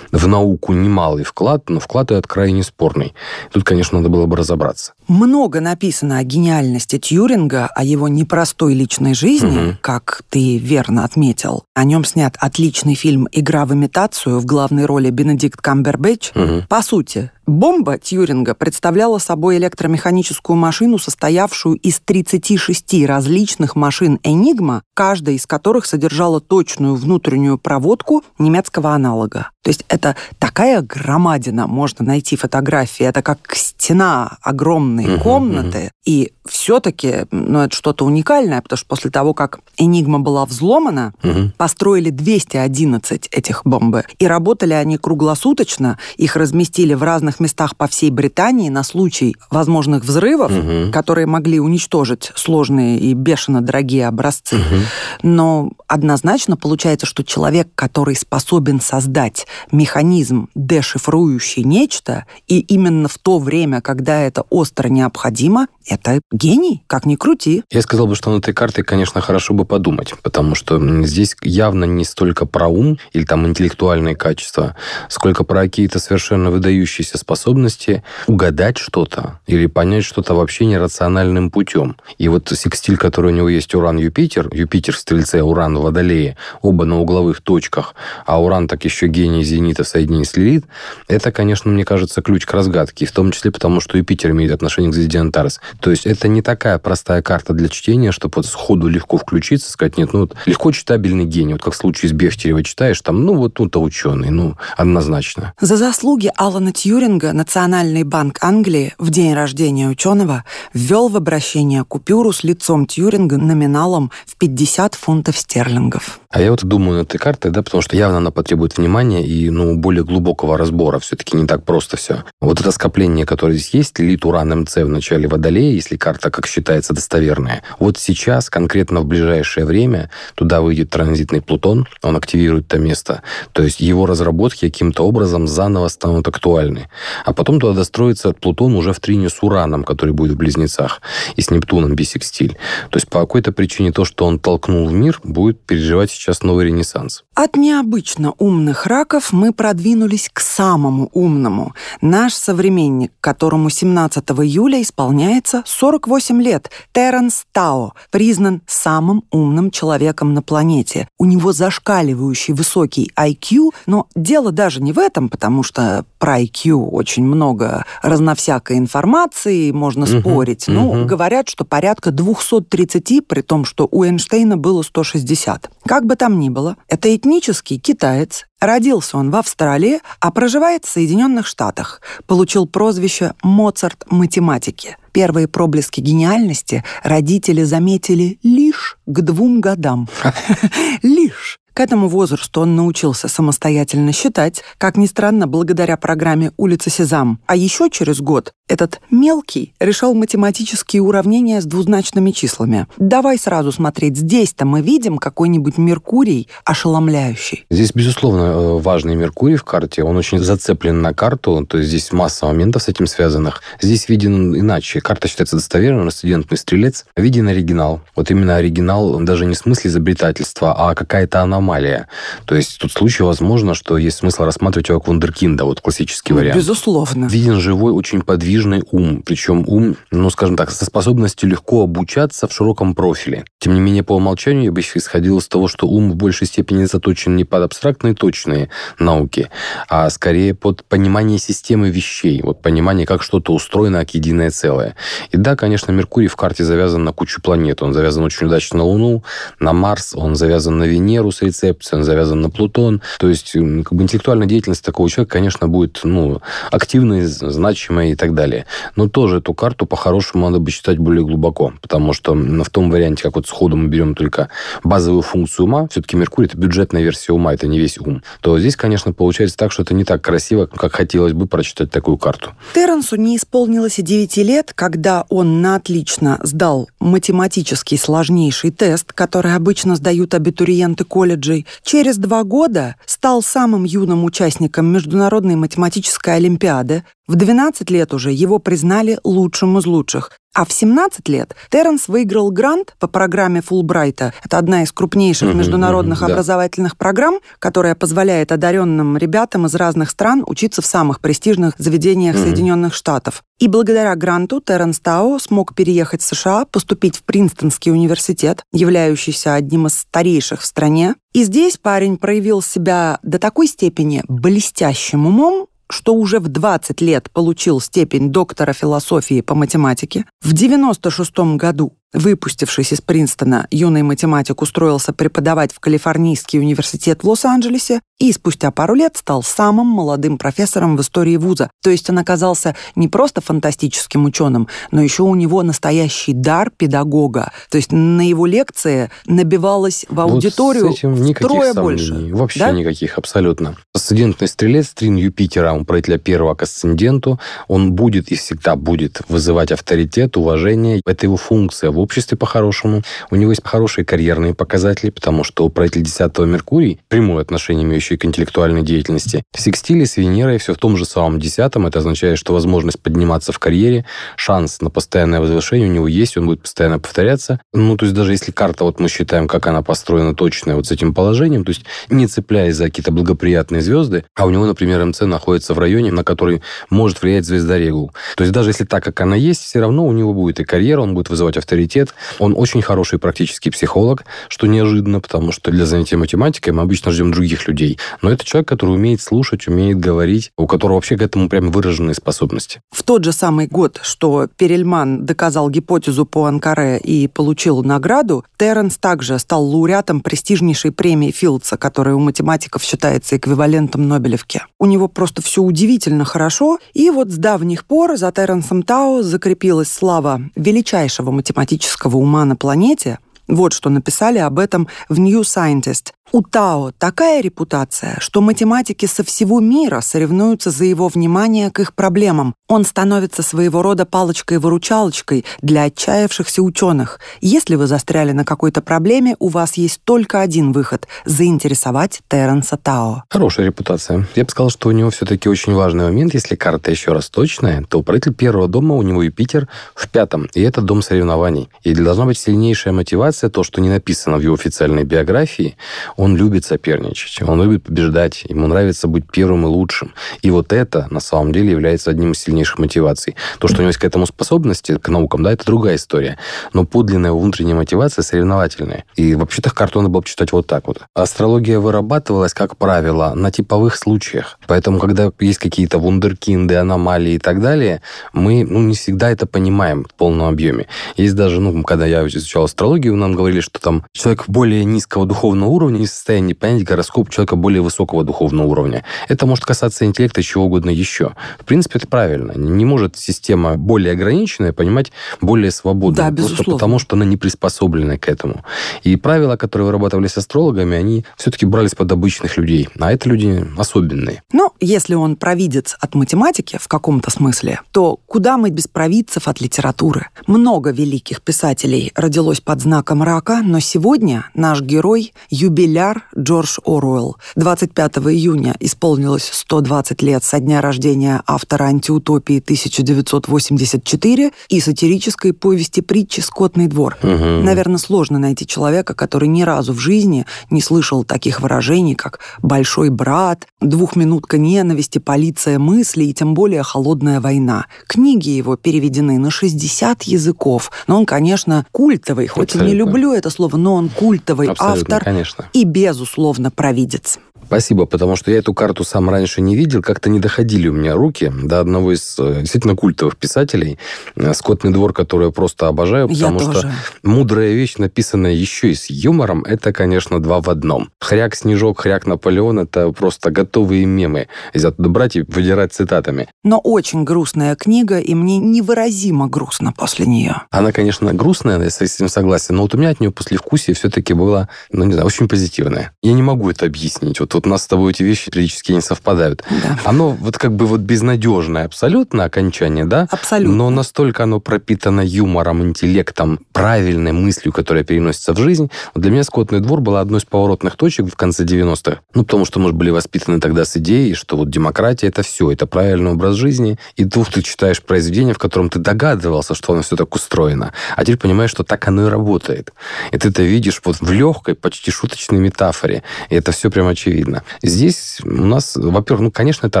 в 0.12 0.28
науку 0.28 0.72
немалый 0.72 1.24
вклад, 1.24 1.68
но 1.68 1.80
вклад 1.80 2.10
этот 2.10 2.26
крайне 2.26 2.62
спорный. 2.62 3.14
Тут, 3.52 3.64
конечно, 3.64 3.98
надо 3.98 4.08
было 4.08 4.26
бы 4.26 4.36
разобраться. 4.36 4.92
Много 5.08 5.60
написано 5.60 6.18
о 6.18 6.24
гениальности 6.24 6.98
Тьюринга, 6.98 7.66
о 7.66 7.84
его 7.84 8.08
непростой 8.08 8.74
личной 8.74 9.14
жизни, 9.14 9.70
угу. 9.70 9.76
как 9.80 10.22
ты 10.28 10.58
верно 10.58 11.04
отметил. 11.04 11.64
О 11.74 11.84
нем 11.84 12.04
снят 12.04 12.36
отличный 12.38 12.94
фильм 12.94 13.28
«Игра 13.32 13.66
в 13.66 13.74
имитацию» 13.74 14.40
в 14.40 14.46
главной 14.46 14.86
роли 14.86 15.10
Бенедикт 15.10 15.60
Камбербэтч. 15.60 16.32
Угу. 16.34 16.64
По 16.68 16.82
сути, 16.82 17.30
Бомба 17.46 17.96
Тьюринга 17.96 18.54
представляла 18.54 19.18
собой 19.18 19.58
электромеханическую 19.58 20.56
машину, 20.56 20.98
состоявшую 20.98 21.76
из 21.76 22.00
36 22.00 23.06
различных 23.06 23.76
машин 23.76 24.18
«Энигма», 24.24 24.82
каждая 24.94 25.36
из 25.36 25.46
которых 25.46 25.86
содержала 25.86 26.40
точную 26.40 26.96
внутреннюю 26.96 27.56
проводку 27.56 28.24
немецкого 28.40 28.90
аналога. 28.90 29.50
То 29.66 29.70
есть 29.70 29.84
это 29.88 30.14
такая 30.38 30.80
громадина, 30.80 31.66
можно 31.66 32.04
найти 32.04 32.36
фотографии, 32.36 33.04
это 33.04 33.20
как 33.20 33.52
стена 33.56 34.38
огромной 34.40 35.06
uh-huh, 35.06 35.20
комнаты, 35.20 35.78
uh-huh. 35.78 35.90
и 36.04 36.32
все-таки, 36.48 37.24
ну, 37.32 37.62
это 37.62 37.74
что-то 37.74 38.04
уникальное, 38.04 38.62
потому 38.62 38.76
что 38.76 38.86
после 38.86 39.10
того, 39.10 39.34
как 39.34 39.58
«Энигма» 39.76 40.20
была 40.20 40.46
взломана, 40.46 41.14
uh-huh. 41.22 41.50
построили 41.56 42.10
211 42.10 43.26
этих 43.32 43.62
бомбы, 43.64 44.04
и 44.20 44.28
работали 44.28 44.72
они 44.72 44.98
круглосуточно, 44.98 45.98
их 46.16 46.36
разместили 46.36 46.94
в 46.94 47.02
разных 47.02 47.40
местах 47.40 47.76
по 47.76 47.88
всей 47.88 48.10
Британии 48.10 48.68
на 48.68 48.84
случай 48.84 49.36
возможных 49.50 50.04
взрывов, 50.04 50.52
угу. 50.52 50.92
которые 50.92 51.26
могли 51.26 51.58
уничтожить 51.58 52.30
сложные 52.36 52.98
и 53.00 53.14
бешено 53.14 53.60
дорогие 53.60 54.06
образцы. 54.06 54.56
Угу. 54.56 54.76
Но 55.22 55.70
однозначно 55.88 56.56
получается, 56.56 57.06
что 57.06 57.24
человек, 57.24 57.68
который 57.74 58.14
способен 58.14 58.80
создать 58.80 59.46
механизм, 59.72 60.48
дешифрующий 60.54 61.62
нечто, 61.62 62.26
и 62.46 62.60
именно 62.60 63.08
в 63.08 63.18
то 63.18 63.38
время, 63.38 63.80
когда 63.80 64.20
это 64.20 64.42
остро 64.50 64.88
необходимо, 64.88 65.68
это 65.86 66.20
гений, 66.32 66.82
как 66.86 67.06
ни 67.06 67.16
крути. 67.16 67.62
Я 67.70 67.82
сказал 67.82 68.06
бы, 68.06 68.14
что 68.14 68.30
над 68.30 68.42
этой 68.42 68.54
картой, 68.54 68.84
конечно, 68.84 69.20
хорошо 69.20 69.54
бы 69.54 69.64
подумать, 69.64 70.14
потому 70.22 70.54
что 70.54 70.80
здесь 71.04 71.36
явно 71.42 71.84
не 71.84 72.04
столько 72.04 72.46
про 72.46 72.66
ум 72.66 72.98
или 73.12 73.24
там 73.24 73.46
интеллектуальные 73.46 74.16
качества, 74.16 74.76
сколько 75.08 75.44
про 75.44 75.62
какие-то 75.62 75.98
совершенно 75.98 76.50
выдающиеся 76.50 77.18
способности 77.18 78.02
угадать 78.26 78.78
что-то 78.78 79.40
или 79.46 79.66
понять 79.66 80.04
что-то 80.04 80.34
вообще 80.34 80.66
нерациональным 80.66 81.50
путем. 81.50 81.96
И 82.18 82.28
вот 82.28 82.48
секстиль, 82.48 82.96
который 82.96 83.32
у 83.32 83.34
него 83.34 83.48
есть 83.48 83.74
Уран-Юпитер, 83.74 84.48
Юпитер 84.52 84.94
в 84.94 84.98
Стрельце, 84.98 85.42
Уран 85.42 85.78
в 85.78 85.82
Водолее, 85.82 86.36
оба 86.62 86.84
на 86.84 86.98
угловых 87.00 87.40
точках, 87.40 87.94
а 88.24 88.42
Уран 88.42 88.68
так 88.68 88.84
еще 88.84 89.06
гений 89.06 89.42
Зенита 89.46 89.84
в 89.84 89.88
соединении 89.88 90.24
с 90.24 90.36
Лилит, 90.36 90.64
это, 91.08 91.32
конечно, 91.32 91.70
мне 91.70 91.84
кажется, 91.84 92.22
ключ 92.22 92.46
к 92.46 92.52
разгадке, 92.52 93.06
в 93.06 93.12
том 93.12 93.32
числе 93.32 93.50
потому, 93.50 93.80
что 93.80 93.96
Юпитер 93.96 94.30
имеет 94.30 94.52
отношение 94.52 94.90
к 94.90 94.94
звезде 94.94 95.18
Антарес. 95.18 95.60
То 95.80 95.90
есть 95.90 96.06
это 96.06 96.28
не 96.28 96.42
такая 96.42 96.78
простая 96.78 97.22
карта 97.22 97.52
для 97.52 97.68
чтения, 97.68 98.12
чтобы 98.12 98.34
вот 98.36 98.46
сходу 98.46 98.88
легко 98.88 99.16
включиться, 99.16 99.70
сказать, 99.70 99.96
нет, 99.96 100.12
ну 100.12 100.20
вот 100.20 100.34
легко 100.46 100.72
читабельный 100.72 101.24
гений, 101.24 101.54
вот 101.54 101.62
как 101.62 101.74
в 101.74 101.76
случае 101.76 102.10
с 102.10 102.12
Бехтерева 102.12 102.62
читаешь, 102.62 103.00
там, 103.00 103.24
ну 103.24 103.34
вот 103.34 103.54
тут-то 103.54 103.80
ученый, 103.80 104.30
ну, 104.30 104.56
однозначно. 104.76 105.54
За 105.60 105.76
заслуги 105.76 106.30
Алана 106.36 106.72
Тьюринга 106.72 107.32
Национальный 107.32 108.02
банк 108.02 108.38
Англии 108.40 108.94
в 108.98 109.10
день 109.10 109.34
рождения 109.34 109.88
ученого 109.88 110.44
ввел 110.72 111.08
в 111.08 111.16
обращение 111.16 111.84
купюру 111.84 112.32
с 112.32 112.44
лицом 112.44 112.86
Тьюринга 112.86 113.36
номиналом 113.36 114.10
в 114.26 114.36
50 114.36 114.94
фунтов 114.94 115.36
стерлингов. 115.36 116.20
А 116.30 116.40
я 116.40 116.50
вот 116.50 116.64
думаю 116.64 116.98
над 116.98 117.08
этой 117.08 117.18
картой, 117.18 117.50
да, 117.50 117.62
потому 117.62 117.82
что 117.82 117.96
явно 117.96 118.18
она 118.18 118.30
потребует 118.30 118.76
внимания 118.76 119.24
и, 119.24 119.35
ну, 119.50 119.76
более 119.76 120.04
глубокого 120.04 120.56
разбора. 120.56 120.98
Все-таки 120.98 121.36
не 121.36 121.46
так 121.46 121.64
просто 121.64 121.96
все. 121.96 122.24
Вот 122.40 122.60
это 122.60 122.70
скопление, 122.70 123.26
которое 123.26 123.56
здесь 123.56 123.74
есть, 123.74 123.98
лит 123.98 124.24
уран 124.24 124.60
МЦ 124.60 124.76
в 124.76 124.88
начале 124.88 125.28
Водолея, 125.28 125.72
если 125.72 125.96
карта, 125.96 126.30
как 126.30 126.46
считается, 126.46 126.94
достоверная. 126.94 127.62
Вот 127.78 127.98
сейчас, 127.98 128.50
конкретно 128.50 129.00
в 129.00 129.06
ближайшее 129.06 129.66
время, 129.66 130.10
туда 130.34 130.60
выйдет 130.60 130.90
транзитный 130.90 131.40
Плутон, 131.40 131.86
он 132.02 132.16
активирует 132.16 132.66
это 132.66 132.78
место. 132.78 133.22
То 133.52 133.62
есть 133.62 133.80
его 133.80 134.06
разработки 134.06 134.66
каким-то 134.66 135.02
образом 135.06 135.46
заново 135.48 135.88
станут 135.88 136.28
актуальны. 136.28 136.88
А 137.24 137.32
потом 137.32 137.60
туда 137.60 137.74
достроится 137.74 138.32
Плутон 138.32 138.74
уже 138.74 138.92
в 138.92 139.00
трине 139.00 139.28
с 139.28 139.42
Ураном, 139.42 139.84
который 139.84 140.12
будет 140.12 140.32
в 140.32 140.36
Близнецах, 140.36 141.00
и 141.36 141.42
с 141.42 141.50
Нептуном 141.50 141.94
бисекстиль. 141.94 142.58
То 142.90 142.96
есть 142.96 143.08
по 143.08 143.20
какой-то 143.20 143.52
причине 143.52 143.92
то, 143.92 144.04
что 144.04 144.26
он 144.26 144.38
толкнул 144.38 144.86
в 144.86 144.92
мир, 144.92 145.20
будет 145.24 145.60
переживать 145.60 146.10
сейчас 146.10 146.42
новый 146.42 146.66
ренессанс. 146.66 147.24
От 147.34 147.56
необычно 147.56 148.32
умных 148.38 148.86
раков 148.86 149.15
раков 149.16 149.32
мы 149.32 149.52
продвинулись 149.52 150.28
к 150.32 150.40
самому 150.40 151.08
умному. 151.12 151.72
Наш 152.00 152.34
современник, 152.34 153.12
которому 153.20 153.70
17 153.70 154.24
июля 154.42 154.82
исполняется 154.82 155.62
48 155.64 156.42
лет, 156.42 156.70
Терренс 156.92 157.44
Тао, 157.52 157.92
признан 158.10 158.60
самым 158.66 159.22
умным 159.30 159.70
человеком 159.70 160.34
на 160.34 160.42
планете. 160.42 161.08
У 161.18 161.24
него 161.24 161.52
зашкаливающий 161.52 162.54
высокий 162.54 163.10
IQ, 163.18 163.70
но 163.86 164.06
дело 164.14 164.52
даже 164.52 164.82
не 164.82 164.92
в 164.92 164.98
этом, 164.98 165.28
потому 165.28 165.62
что 165.62 166.04
про 166.18 166.40
IQ 166.40 166.74
очень 166.74 167.24
много 167.24 167.84
разновсякой 168.02 168.76
информации, 168.78 169.70
можно 169.70 170.04
угу, 170.04 170.20
спорить. 170.20 170.64
Ну, 170.68 170.90
угу. 170.90 171.06
говорят, 171.06 171.48
что 171.48 171.64
порядка 171.64 172.10
230, 172.10 173.26
при 173.26 173.40
том, 173.40 173.64
что 173.64 173.88
у 173.90 174.04
Эйнштейна 174.04 174.56
было 174.56 174.82
160. 174.82 175.70
Как 175.86 176.04
бы 176.04 176.16
там 176.16 176.38
ни 176.38 176.48
было, 176.48 176.76
это 176.88 177.14
этнический 177.14 177.78
китаец, 177.78 178.44
Родился 178.60 179.18
он 179.18 179.30
в 179.30 179.36
Австралии, 179.36 180.00
а 180.20 180.30
проживает 180.30 180.84
в 180.84 180.88
Соединенных 180.88 181.46
Штатах. 181.46 182.00
Получил 182.26 182.66
прозвище 182.66 183.34
«Моцарт 183.42 184.04
математики». 184.10 184.96
Первые 185.12 185.46
проблески 185.46 186.00
гениальности 186.00 186.84
родители 187.02 187.62
заметили 187.64 188.38
лишь 188.42 188.98
к 189.06 189.20
двум 189.20 189.60
годам. 189.60 190.08
Лишь. 191.02 191.58
К 191.76 191.80
этому 191.80 192.08
возрасту 192.08 192.62
он 192.62 192.74
научился 192.74 193.28
самостоятельно 193.28 194.10
считать, 194.10 194.62
как 194.78 194.96
ни 194.96 195.04
странно, 195.04 195.46
благодаря 195.46 195.98
программе 195.98 196.52
«Улица 196.56 196.88
Сезам». 196.88 197.38
А 197.44 197.54
еще 197.54 197.90
через 197.90 198.22
год 198.22 198.54
этот 198.66 199.00
мелкий 199.10 199.74
решал 199.78 200.14
математические 200.14 201.02
уравнения 201.02 201.60
с 201.60 201.66
двузначными 201.66 202.30
числами. 202.30 202.86
Давай 202.96 203.38
сразу 203.38 203.72
смотреть. 203.72 204.16
Здесь-то 204.16 204.64
мы 204.64 204.80
видим 204.80 205.18
какой-нибудь 205.18 205.76
Меркурий 205.76 206.48
ошеломляющий. 206.64 207.66
Здесь, 207.70 207.92
безусловно, 207.92 208.40
э, 208.40 208.78
важный 208.80 209.14
Меркурий 209.14 209.56
в 209.56 209.64
карте. 209.64 210.02
Он 210.02 210.16
очень 210.16 210.38
зацеплен 210.38 211.02
на 211.02 211.12
карту, 211.12 211.66
то 211.66 211.76
есть 211.76 211.90
здесь 211.90 212.10
масса 212.10 212.46
моментов 212.46 212.84
с 212.84 212.88
этим 212.88 213.06
связанных. 213.06 213.60
Здесь 213.82 214.08
виден 214.08 214.58
иначе. 214.58 215.02
Карта 215.02 215.28
считается 215.28 215.56
достоверной, 215.56 216.10
студентный 216.10 216.56
стрелец. 216.56 217.04
Виден 217.16 217.48
оригинал. 217.48 218.00
Вот 218.16 218.30
именно 218.30 218.56
оригинал 218.56 219.20
даже 219.20 219.44
не 219.44 219.54
в 219.54 219.58
смысле 219.58 219.90
изобретательства, 219.90 220.74
а 220.74 220.94
какая-то 220.94 221.42
аномалия 221.42 221.65
аномалия. 221.66 222.08
То 222.44 222.54
есть 222.54 222.78
тут 222.78 222.92
случай 222.92 223.22
возможно, 223.22 223.74
что 223.74 223.98
есть 223.98 224.18
смысл 224.18 224.44
рассматривать 224.44 224.88
его 224.88 225.00
как 225.00 225.08
вундеркинда, 225.08 225.64
вот 225.64 225.80
классический 225.80 226.32
ну, 226.32 226.40
вариант. 226.40 226.56
Безусловно. 226.56 227.26
Виден 227.26 227.60
живой, 227.60 227.92
очень 227.92 228.22
подвижный 228.22 228.82
ум. 228.90 229.22
Причем 229.24 229.64
ум, 229.66 229.96
ну, 230.10 230.30
скажем 230.30 230.56
так, 230.56 230.70
со 230.70 230.84
способностью 230.84 231.48
легко 231.48 231.82
обучаться 231.82 232.46
в 232.46 232.52
широком 232.52 232.94
профиле. 232.94 233.44
Тем 233.58 233.74
не 233.74 233.80
менее, 233.80 234.02
по 234.02 234.14
умолчанию 234.14 234.64
я 234.64 234.72
бы 234.72 234.80
исходил 234.80 235.38
из 235.38 235.48
того, 235.48 235.68
что 235.68 235.86
ум 235.86 236.12
в 236.12 236.16
большей 236.16 236.46
степени 236.46 236.84
заточен 236.84 237.36
не 237.36 237.44
под 237.44 237.64
абстрактные 237.64 238.14
точные 238.14 238.70
науки, 238.98 239.50
а 239.88 240.08
скорее 240.10 240.54
под 240.54 240.84
понимание 240.84 241.38
системы 241.38 241.90
вещей, 241.90 242.42
вот 242.42 242.62
понимание, 242.62 243.06
как 243.06 243.22
что-то 243.22 243.52
устроено 243.52 244.00
как 244.00 244.14
единое 244.14 244.50
целое. 244.50 244.94
И 245.30 245.36
да, 245.36 245.56
конечно, 245.56 245.90
Меркурий 245.90 246.28
в 246.28 246.36
карте 246.36 246.64
завязан 246.64 247.04
на 247.04 247.12
кучу 247.12 247.42
планет. 247.42 247.82
Он 247.82 247.92
завязан 247.92 248.24
очень 248.24 248.46
удачно 248.46 248.78
на 248.78 248.84
Луну, 248.84 249.24
на 249.58 249.72
Марс, 249.72 250.14
он 250.14 250.36
завязан 250.36 250.78
на 250.78 250.84
Венеру 250.84 251.32
с 251.32 251.42
рецепции, 251.56 251.96
он 251.96 252.04
завязан 252.04 252.40
на 252.40 252.50
Плутон. 252.50 253.02
То 253.18 253.28
есть 253.28 253.52
как 253.52 253.92
бы 253.92 254.02
интеллектуальная 254.02 254.46
деятельность 254.46 254.84
такого 254.84 255.08
человека, 255.08 255.32
конечно, 255.32 255.68
будет 255.68 256.00
ну, 256.04 256.40
активной, 256.70 257.22
значимой 257.22 258.12
и 258.12 258.14
так 258.14 258.34
далее. 258.34 258.66
Но 258.94 259.08
тоже 259.08 259.38
эту 259.38 259.54
карту 259.54 259.86
по-хорошему 259.86 260.46
надо 260.46 260.60
бы 260.60 260.70
читать 260.70 260.98
более 260.98 261.24
глубоко, 261.24 261.72
потому 261.80 262.12
что 262.12 262.34
в 262.34 262.70
том 262.70 262.90
варианте, 262.90 263.22
как 263.22 263.36
вот 263.36 263.46
сходу 263.46 263.76
мы 263.76 263.88
берем 263.88 264.14
только 264.14 264.48
базовую 264.84 265.22
функцию 265.22 265.66
ума, 265.66 265.88
все-таки 265.88 266.16
Меркурий– 266.16 266.48
это 266.48 266.58
бюджетная 266.58 267.02
версия 267.02 267.32
ума, 267.32 267.54
это 267.54 267.66
не 267.66 267.78
весь 267.78 267.98
ум, 267.98 268.22
то 268.40 268.58
здесь, 268.58 268.76
конечно, 268.76 269.12
получается 269.12 269.56
так, 269.56 269.72
что 269.72 269.82
это 269.82 269.94
не 269.94 270.04
так 270.04 270.22
красиво, 270.22 270.66
как 270.66 270.92
хотелось 270.92 271.32
бы 271.32 271.46
прочитать 271.46 271.90
такую 271.90 272.18
карту. 272.18 272.50
Терренсу 272.74 273.16
не 273.16 273.36
исполнилось 273.36 273.98
и 273.98 274.02
9 274.02 274.36
лет, 274.38 274.72
когда 274.74 275.24
он 275.28 275.60
на 275.60 275.76
отлично 275.76 276.38
сдал 276.42 276.88
математический 277.00 277.98
сложнейший 277.98 278.70
тест, 278.70 279.12
который 279.12 279.54
обычно 279.54 279.96
сдают 279.96 280.34
абитуриенты 280.34 281.04
колледжа, 281.04 281.45
колледжей, 281.46 281.66
через 281.82 282.18
два 282.18 282.44
года 282.44 282.96
стал 283.06 283.42
самым 283.42 283.84
юным 283.84 284.24
участником 284.24 284.86
Международной 284.86 285.56
математической 285.56 286.36
олимпиады. 286.36 287.04
В 287.28 287.34
12 287.34 287.90
лет 287.90 288.14
уже 288.14 288.30
его 288.30 288.60
признали 288.60 289.18
лучшим 289.24 289.78
из 289.78 289.86
лучших. 289.86 290.30
А 290.54 290.64
в 290.64 290.72
17 290.72 291.28
лет 291.28 291.54
Терренс 291.70 292.06
выиграл 292.08 292.50
грант 292.50 292.94
по 292.98 293.08
программе 293.08 293.60
Фулбрайта. 293.60 294.32
Это 294.42 294.56
одна 294.56 294.84
из 294.84 294.92
крупнейших 294.92 295.52
международных 295.52 296.22
образовательных 296.22 296.92
да. 296.92 296.96
программ, 296.96 297.40
которая 297.58 297.94
позволяет 297.94 298.52
одаренным 298.52 299.18
ребятам 299.18 299.66
из 299.66 299.74
разных 299.74 300.08
стран 300.08 300.44
учиться 300.46 300.80
в 300.80 300.86
самых 300.86 301.20
престижных 301.20 301.74
заведениях. 301.76 302.38
Соединенных 302.38 302.94
Штатов. 302.94 303.42
И 303.58 303.68
благодаря 303.68 304.14
гранту 304.14 304.60
Терренс 304.60 305.00
Тао 305.00 305.38
смог 305.40 305.74
переехать 305.74 306.22
в 306.22 306.24
США, 306.24 306.64
поступить 306.64 307.16
в 307.16 307.24
Принстонский 307.24 307.90
университет, 307.90 308.62
являющийся 308.72 309.54
одним 309.54 309.88
из 309.88 309.98
старейших 309.98 310.62
в 310.62 310.64
стране. 310.64 311.16
И 311.34 311.42
здесь 311.42 311.76
парень 311.76 312.16
проявил 312.16 312.62
себя 312.62 313.18
до 313.22 313.38
такой 313.38 313.66
степени 313.66 314.22
блестящим 314.28 315.26
умом, 315.26 315.66
что 315.88 316.14
уже 316.14 316.40
в 316.40 316.48
20 316.48 317.00
лет 317.00 317.30
получил 317.30 317.80
степень 317.80 318.30
доктора 318.30 318.72
философии 318.72 319.40
по 319.40 319.54
математике, 319.54 320.24
в 320.40 320.52
96 320.52 321.56
году 321.56 321.96
Выпустившись 322.16 322.94
из 322.94 323.02
Принстона, 323.02 323.66
юный 323.70 324.02
математик 324.02 324.62
устроился 324.62 325.12
преподавать 325.12 325.70
в 325.74 325.80
Калифорнийский 325.80 326.58
университет 326.58 327.22
в 327.22 327.28
Лос-Анджелесе 327.28 328.00
и 328.18 328.32
спустя 328.32 328.70
пару 328.70 328.94
лет 328.94 329.18
стал 329.18 329.42
самым 329.42 329.86
молодым 329.88 330.38
профессором 330.38 330.96
в 330.96 331.02
истории 331.02 331.36
вуза. 331.36 331.70
То 331.82 331.90
есть 331.90 332.08
он 332.08 332.18
оказался 332.18 332.74
не 332.94 333.08
просто 333.08 333.42
фантастическим 333.42 334.24
ученым, 334.24 334.66
но 334.90 335.02
еще 335.02 335.24
у 335.24 335.34
него 335.34 335.62
настоящий 335.62 336.32
дар 336.32 336.72
педагога. 336.74 337.52
То 337.70 337.76
есть 337.76 337.92
на 337.92 338.26
его 338.26 338.46
лекции 338.46 339.10
набивалось 339.26 340.06
в 340.08 340.18
аудиторию 340.18 340.86
вот 340.86 340.94
с 340.94 340.98
этим 341.00 341.34
втрое 341.34 341.74
больше. 341.74 342.30
Вообще 342.32 342.60
да? 342.60 342.70
никаких, 342.70 343.18
абсолютно. 343.18 343.76
Асцендентный 343.94 344.48
стрелец, 344.48 344.88
трин 344.94 345.16
Юпитера, 345.16 345.74
он 345.74 345.84
правителя 345.84 346.16
первого 346.16 346.54
к 346.54 346.62
асценденту, 346.62 347.38
он 347.68 347.92
будет 347.92 348.32
и 348.32 348.36
всегда 348.36 348.74
будет 348.74 349.20
вызывать 349.28 349.70
авторитет, 349.70 350.38
уважение. 350.38 351.02
Это 351.04 351.26
его 351.26 351.36
функция 351.36 351.90
в 351.90 352.05
обществе 352.06 352.38
по-хорошему. 352.38 353.02
У 353.30 353.36
него 353.36 353.52
есть 353.52 353.62
хорошие 353.64 354.04
карьерные 354.04 354.54
показатели, 354.54 355.10
потому 355.10 355.44
что 355.44 355.68
правитель 355.68 356.02
10 356.02 356.38
Меркурий, 356.38 357.00
прямое 357.08 357.42
отношение 357.42 357.84
имеющий 357.84 358.16
к 358.16 358.24
интеллектуальной 358.24 358.82
деятельности, 358.82 359.42
в 359.54 359.60
секстиле 359.60 360.06
с 360.06 360.16
Венерой 360.16 360.58
все 360.58 360.74
в 360.74 360.78
том 360.78 360.96
же 360.96 361.04
самом 361.04 361.38
10 361.38 361.58
это 361.58 361.98
означает, 361.98 362.38
что 362.38 362.52
возможность 362.52 363.00
подниматься 363.00 363.52
в 363.52 363.58
карьере, 363.58 364.06
шанс 364.36 364.80
на 364.80 364.90
постоянное 364.90 365.40
возвышение 365.40 365.88
у 365.88 365.92
него 365.92 366.08
есть, 366.08 366.36
он 366.36 366.46
будет 366.46 366.62
постоянно 366.62 366.98
повторяться. 366.98 367.60
Ну, 367.72 367.96
то 367.96 368.06
есть 368.06 368.14
даже 368.14 368.32
если 368.32 368.52
карта, 368.52 368.84
вот 368.84 369.00
мы 369.00 369.08
считаем, 369.08 369.48
как 369.48 369.66
она 369.66 369.82
построена 369.82 370.34
точная 370.34 370.76
вот 370.76 370.86
с 370.86 370.90
этим 370.90 371.14
положением, 371.14 371.64
то 371.64 371.70
есть 371.70 371.84
не 372.08 372.26
цепляясь 372.26 372.76
за 372.76 372.84
какие-то 372.84 373.12
благоприятные 373.12 373.82
звезды, 373.82 374.24
а 374.34 374.46
у 374.46 374.50
него, 374.50 374.66
например, 374.66 375.04
МЦ 375.04 375.22
находится 375.22 375.74
в 375.74 375.78
районе, 375.78 376.12
на 376.12 376.24
который 376.24 376.62
может 376.90 377.22
влиять 377.22 377.44
звезда 377.44 377.78
Регул. 377.78 378.12
То 378.36 378.44
есть 378.44 378.52
даже 378.52 378.70
если 378.70 378.84
так, 378.84 379.04
как 379.04 379.20
она 379.20 379.36
есть, 379.36 379.62
все 379.62 379.80
равно 379.80 380.06
у 380.06 380.12
него 380.12 380.32
будет 380.32 380.60
и 380.60 380.64
карьера, 380.64 381.00
он 381.00 381.14
будет 381.14 381.30
вызывать 381.30 381.56
авторитет, 381.56 381.85
университет. 381.86 382.14
Он 382.38 382.54
очень 382.56 382.82
хороший 382.82 383.18
практический 383.18 383.70
психолог, 383.70 384.24
что 384.48 384.66
неожиданно, 384.66 385.20
потому 385.20 385.52
что 385.52 385.70
для 385.70 385.86
занятия 385.86 386.16
математикой 386.16 386.72
мы 386.72 386.82
обычно 386.82 387.12
ждем 387.12 387.32
других 387.32 387.68
людей. 387.68 387.98
Но 388.22 388.30
это 388.30 388.44
человек, 388.44 388.68
который 388.68 388.94
умеет 388.94 389.20
слушать, 389.20 389.68
умеет 389.68 389.98
говорить, 389.98 390.50
у 390.56 390.66
которого 390.66 390.96
вообще 390.96 391.16
к 391.16 391.22
этому 391.22 391.48
прям 391.48 391.70
выраженные 391.70 392.14
способности. 392.14 392.80
В 392.90 393.02
тот 393.02 393.24
же 393.24 393.32
самый 393.32 393.66
год, 393.66 394.00
что 394.02 394.48
Перельман 394.56 395.24
доказал 395.24 395.70
гипотезу 395.70 396.26
по 396.26 396.46
Анкаре 396.46 396.98
и 396.98 397.28
получил 397.28 397.82
награду, 397.82 398.44
Терренс 398.58 398.96
также 398.96 399.38
стал 399.38 399.64
лауреатом 399.64 400.20
престижнейшей 400.20 400.90
премии 400.90 401.30
Филдса, 401.30 401.76
которая 401.76 402.14
у 402.14 402.20
математиков 402.20 402.82
считается 402.82 403.36
эквивалентом 403.36 404.08
Нобелевки. 404.08 404.62
У 404.78 404.86
него 404.86 405.08
просто 405.08 405.42
все 405.42 405.62
удивительно 405.62 406.24
хорошо, 406.24 406.78
и 406.94 407.10
вот 407.10 407.30
с 407.30 407.36
давних 407.36 407.84
пор 407.84 408.16
за 408.16 408.32
Терренсом 408.32 408.82
Тау 408.82 409.22
закрепилась 409.22 409.92
слава 409.92 410.40
величайшего 410.56 411.30
математического 411.30 411.75
математического 411.76 412.16
ума 412.16 412.44
на 412.44 412.56
планете, 412.56 413.18
вот 413.48 413.72
что 413.72 413.90
написали 413.90 414.38
об 414.38 414.58
этом 414.58 414.88
в 415.08 415.18
New 415.18 415.42
Scientist. 415.42 416.12
У 416.36 416.42
Тао 416.42 416.92
такая 416.98 417.40
репутация, 417.40 418.18
что 418.20 418.42
математики 418.42 419.06
со 419.06 419.24
всего 419.24 419.58
мира 419.58 420.02
соревнуются 420.02 420.70
за 420.70 420.84
его 420.84 421.08
внимание 421.08 421.70
к 421.70 421.80
их 421.80 421.94
проблемам. 421.94 422.54
Он 422.68 422.84
становится 422.84 423.42
своего 423.42 423.80
рода 423.80 424.04
палочкой-выручалочкой 424.04 425.46
для 425.62 425.84
отчаявшихся 425.84 426.60
ученых. 426.60 427.20
Если 427.40 427.76
вы 427.76 427.86
застряли 427.86 428.32
на 428.32 428.44
какой-то 428.44 428.82
проблеме, 428.82 429.34
у 429.38 429.48
вас 429.48 429.78
есть 429.78 430.02
только 430.04 430.42
один 430.42 430.72
выход– 430.72 431.08
заинтересовать 431.24 432.20
Терренса 432.28 432.76
Тао. 432.76 433.22
Хорошая 433.30 433.64
репутация. 433.64 434.28
Я 434.34 434.44
бы 434.44 434.50
сказал, 434.50 434.68
что 434.68 434.90
у 434.90 434.92
него 434.92 435.08
все-таки 435.08 435.48
очень 435.48 435.72
важный 435.72 436.04
момент. 436.04 436.34
Если 436.34 436.54
карта 436.54 436.90
еще 436.90 437.12
раз 437.12 437.30
точная, 437.30 437.82
то 437.88 438.00
управитель 438.00 438.34
первого 438.34 438.68
дома 438.68 438.96
у 438.96 439.00
него 439.00 439.22
Юпитер 439.22 439.68
в 439.94 440.06
пятом, 440.10 440.50
и 440.52 440.60
это 440.60 440.82
дом 440.82 441.00
соревнований. 441.00 441.70
И 441.82 441.94
должна 441.94 442.26
быть 442.26 442.36
сильнейшая 442.36 442.92
мотивация, 442.92 443.48
то, 443.48 443.62
что 443.62 443.80
не 443.80 443.88
написано 443.88 444.36
в 444.36 444.40
его 444.40 444.52
официальной 444.52 445.04
биографии– 445.04 445.78
любит 446.34 446.64
соперничать, 446.64 447.42
он 447.42 447.62
любит 447.62 447.84
побеждать, 447.84 448.44
ему 448.48 448.66
нравится 448.66 449.06
быть 449.06 449.30
первым 449.30 449.64
и 449.64 449.68
лучшим. 449.68 450.14
И 450.40 450.50
вот 450.50 450.72
это, 450.72 451.06
на 451.10 451.20
самом 451.20 451.52
деле, 451.52 451.72
является 451.72 452.10
одним 452.10 452.32
из 452.32 452.38
сильнейших 452.38 452.78
мотиваций. 452.78 453.36
То, 453.58 453.68
что 453.68 453.76
у 453.76 453.80
него 453.80 453.88
есть 453.88 453.98
к 453.98 454.04
этому 454.04 454.24
способности, 454.26 454.96
к 454.96 455.08
наукам, 455.08 455.42
да, 455.42 455.52
это 455.52 455.66
другая 455.66 455.96
история. 455.96 456.38
Но 456.72 456.84
подлинная 456.84 457.32
внутренняя 457.32 457.76
мотивация 457.76 458.22
соревновательная. 458.22 459.04
И 459.14 459.34
вообще-то 459.34 459.70
карту 459.70 460.00
надо 460.00 460.10
было 460.10 460.24
читать 460.24 460.52
вот 460.52 460.66
так 460.66 460.86
вот. 460.86 461.02
Астрология 461.14 461.78
вырабатывалась, 461.78 462.54
как 462.54 462.76
правило, 462.76 463.34
на 463.34 463.50
типовых 463.50 463.96
случаях. 463.96 464.58
Поэтому, 464.66 464.98
когда 464.98 465.30
есть 465.38 465.58
какие-то 465.58 465.98
вундеркинды, 465.98 466.76
аномалии 466.76 467.34
и 467.34 467.38
так 467.38 467.60
далее, 467.60 468.00
мы 468.32 468.64
ну, 468.64 468.80
не 468.80 468.94
всегда 468.94 469.30
это 469.30 469.46
понимаем 469.46 470.04
в 470.04 470.14
полном 470.14 470.48
объеме. 470.48 470.86
Есть 471.16 471.34
даже, 471.34 471.60
ну, 471.60 471.82
когда 471.82 472.06
я 472.06 472.26
изучал 472.26 472.64
астрологию, 472.64 473.16
нам 473.16 473.34
говорили, 473.34 473.60
что 473.60 473.80
там 473.80 474.04
человек 474.12 474.44
более 474.48 474.84
низкого 474.84 475.26
духовного 475.26 475.68
уровня 475.68 476.00
состоянии 476.16 476.54
понять 476.54 476.84
гороскоп 476.84 477.30
человека 477.30 477.56
более 477.56 477.82
высокого 477.82 478.24
духовного 478.24 478.66
уровня. 478.66 479.04
Это 479.28 479.46
может 479.46 479.64
касаться 479.64 480.04
интеллекта, 480.04 480.42
чего 480.42 480.64
угодно 480.64 480.90
еще. 480.90 481.34
В 481.58 481.64
принципе, 481.64 481.98
это 481.98 482.08
правильно. 482.08 482.52
Не 482.52 482.84
может 482.84 483.16
система 483.16 483.76
более 483.76 484.12
ограниченная 484.12 484.72
понимать 484.72 485.12
более 485.40 485.70
свободно. 485.70 486.16
Да, 486.16 486.30
безусловно. 486.30 486.56
Просто 486.56 486.72
потому, 486.72 486.98
что 486.98 487.16
она 487.16 487.24
не 487.24 487.36
приспособлена 487.36 488.18
к 488.18 488.28
этому. 488.28 488.64
И 489.02 489.16
правила, 489.16 489.56
которые 489.56 489.86
вырабатывались 489.86 490.36
астрологами, 490.36 490.96
они 490.96 491.24
все-таки 491.36 491.66
брались 491.66 491.94
под 491.94 492.10
обычных 492.10 492.56
людей. 492.56 492.88
А 492.98 493.12
это 493.12 493.28
люди 493.28 493.66
особенные. 493.76 494.42
Но 494.52 494.72
если 494.80 495.14
он 495.14 495.36
провидец 495.36 495.96
от 496.00 496.14
математики 496.14 496.78
в 496.80 496.88
каком-то 496.88 497.30
смысле, 497.30 497.80
то 497.92 498.18
куда 498.26 498.56
мы 498.56 498.70
без 498.70 498.88
провидцев 498.88 499.48
от 499.48 499.60
литературы? 499.60 500.28
Много 500.46 500.90
великих 500.90 501.42
писателей 501.42 502.12
родилось 502.14 502.60
под 502.60 502.80
знаком 502.80 503.22
рака, 503.22 503.60
но 503.62 503.80
сегодня 503.80 504.50
наш 504.54 504.80
герой– 504.80 505.32
юбиляр 505.96 506.24
Джордж 506.38 506.78
Оруэлл. 506.84 507.36
25 507.56 508.18
июня 508.18 508.76
исполнилось 508.80 509.48
120 509.50 510.22
лет 510.22 510.44
со 510.44 510.60
дня 510.60 510.82
рождения 510.82 511.42
автора 511.46 511.84
антиутопии 511.84 512.58
1984 512.58 514.52
и 514.68 514.80
сатирической 514.80 515.54
повести 515.54 516.02
притчи 516.02 516.40
«Скотный 516.40 516.86
двор». 516.86 517.16
Угу. 517.22 517.62
Наверное, 517.64 517.96
сложно 517.96 518.38
найти 518.38 518.66
человека, 518.66 519.14
который 519.14 519.48
ни 519.48 519.62
разу 519.62 519.94
в 519.94 519.98
жизни 519.98 520.44
не 520.70 520.82
слышал 520.82 521.24
таких 521.24 521.60
выражений, 521.60 522.14
как 522.14 522.40
«большой 522.62 523.08
брат», 523.08 523.66
«двухминутка 523.80 524.58
ненависти», 524.58 525.18
«полиция 525.18 525.78
мысли» 525.78 526.24
и 526.24 526.34
тем 526.34 526.52
более 526.52 526.82
«холодная 526.82 527.40
война». 527.40 527.86
Книги 528.06 528.50
его 528.50 528.76
переведены 528.76 529.38
на 529.38 529.50
60 529.50 530.24
языков, 530.24 530.90
но 531.06 531.18
он, 531.18 531.26
конечно, 531.26 531.86
культовый, 531.90 532.48
хоть 532.48 532.64
Абсолютно. 532.64 532.88
и 532.88 532.90
не 532.90 532.98
люблю 532.98 533.32
это 533.32 533.48
слово, 533.48 533.76
но 533.76 533.94
он 533.94 534.10
культовый 534.10 534.68
Абсолютно, 534.68 535.16
автор 535.16 535.24
конечно. 535.24 535.64
и, 535.72 535.85
безусловно, 535.86 536.70
провидец. 536.70 537.38
Спасибо, 537.66 538.06
потому 538.06 538.36
что 538.36 538.52
я 538.52 538.58
эту 538.58 538.72
карту 538.72 539.02
сам 539.02 539.28
раньше 539.28 539.60
не 539.60 539.74
видел, 539.74 540.00
как-то 540.00 540.30
не 540.30 540.38
доходили 540.38 540.86
у 540.86 540.92
меня 540.92 541.14
руки 541.14 541.52
до 541.62 541.80
одного 541.80 542.12
из 542.12 542.36
э, 542.38 542.60
действительно 542.60 542.94
культовых 542.94 543.36
писателей. 543.36 543.98
Э, 544.36 544.54
«Скотный 544.54 544.92
двор», 544.92 545.12
который 545.12 545.46
я 545.46 545.52
просто 545.52 545.88
обожаю, 545.88 546.28
потому 546.28 546.60
я 546.60 546.64
что 546.64 546.72
тоже. 546.72 546.92
мудрая 547.24 547.72
вещь, 547.72 547.96
написанная 547.96 548.52
еще 548.52 548.92
и 548.92 548.94
с 548.94 549.10
юмором, 549.10 549.64
это, 549.64 549.92
конечно, 549.92 550.40
два 550.40 550.60
в 550.60 550.70
одном. 550.70 551.10
Хряк-снежок, 551.20 552.02
хряк 552.02 552.26
Наполеон– 552.26 552.78
это 552.80 553.10
просто 553.10 553.50
готовые 553.50 554.06
мемы. 554.06 554.46
Из 554.72 554.84
оттуда 554.84 555.08
брать 555.08 555.34
и 555.34 555.42
выдирать 555.42 555.92
цитатами. 555.92 556.48
Но 556.62 556.78
очень 556.78 557.24
грустная 557.24 557.74
книга, 557.74 558.20
и 558.20 558.34
мне 558.36 558.58
невыразимо 558.58 559.48
грустно 559.48 559.92
после 559.92 560.26
нее. 560.26 560.62
Она, 560.70 560.92
конечно, 560.92 561.34
грустная, 561.34 561.82
я 561.82 561.90
с 561.90 562.00
этим 562.00 562.28
согласен, 562.28 562.76
но 562.76 562.82
вот 562.82 562.94
у 562.94 562.98
меня 562.98 563.10
от 563.10 563.18
нее 563.18 563.32
послевкусие 563.32 563.96
все-таки 563.96 564.34
было, 564.34 564.68
ну, 564.92 565.04
не 565.04 565.14
знаю, 565.14 565.26
очень 565.26 565.48
позитивное. 565.48 566.12
Я 566.22 566.32
не 566.32 566.42
могу 566.42 566.70
это 566.70 566.86
объяснить. 566.86 567.40
Вот 567.40 567.55
вот 567.56 567.66
у 567.66 567.70
нас 567.70 567.82
с 567.82 567.86
тобой 567.86 568.12
эти 568.12 568.22
вещи 568.22 568.50
периодически 568.50 568.92
не 568.92 569.00
совпадают. 569.00 569.64
Да. 569.70 569.98
Оно 570.04 570.30
вот 570.30 570.58
как 570.58 570.74
бы 570.74 570.86
вот 570.86 571.00
безнадежное 571.00 571.86
абсолютно 571.86 572.44
окончание, 572.44 573.04
да? 573.04 573.26
Абсолютно. 573.30 573.74
Но 573.74 573.90
настолько 573.90 574.44
оно 574.44 574.60
пропитано 574.60 575.20
юмором, 575.20 575.82
интеллектом, 575.82 576.60
правильной 576.72 577.32
мыслью, 577.32 577.72
которая 577.72 578.04
переносится 578.04 578.52
в 578.52 578.58
жизнь. 578.58 578.90
Вот 579.14 579.22
для 579.22 579.30
меня 579.30 579.42
«Скотный 579.42 579.80
двор» 579.80 580.00
была 580.00 580.20
одной 580.20 580.40
из 580.40 580.44
поворотных 580.44 580.96
точек 580.96 581.26
в 581.26 581.36
конце 581.36 581.64
90-х. 581.64 582.20
Ну, 582.34 582.44
потому 582.44 582.64
что 582.64 582.78
мы 582.78 582.88
же 582.88 582.94
были 582.94 583.10
воспитаны 583.10 583.58
тогда 583.58 583.84
с 583.84 583.96
идеей, 583.96 584.34
что 584.34 584.56
вот 584.56 584.70
демократия– 584.70 585.26
это 585.28 585.42
все, 585.42 585.70
это 585.72 585.86
правильный 585.86 586.32
образ 586.32 586.56
жизни. 586.56 586.98
И 587.16 587.24
тут 587.24 587.48
ты 587.48 587.62
читаешь 587.62 588.02
произведение, 588.02 588.54
в 588.54 588.58
котором 588.58 588.90
ты 588.90 588.98
догадывался, 588.98 589.74
что 589.74 589.94
оно 589.94 590.02
все 590.02 590.16
так 590.16 590.34
устроено. 590.34 590.92
А 591.16 591.24
теперь 591.24 591.38
понимаешь, 591.38 591.70
что 591.70 591.82
так 591.82 592.06
оно 592.06 592.26
и 592.26 592.30
работает. 592.30 592.92
И 593.32 593.38
ты 593.38 593.48
это 593.48 593.62
видишь 593.62 594.00
вот 594.04 594.20
в 594.20 594.30
легкой, 594.30 594.74
почти 594.74 595.10
шуточной 595.10 595.58
метафоре. 595.58 596.22
И 596.50 596.54
это 596.54 596.72
все 596.72 596.90
прям 596.90 597.08
очевидно 597.08 597.45
видно. 597.46 597.62
Здесь 597.82 598.38
у 598.44 598.66
нас, 598.66 598.96
во-первых, 598.96 599.44
ну, 599.44 599.50
конечно, 599.50 599.86
это 599.86 600.00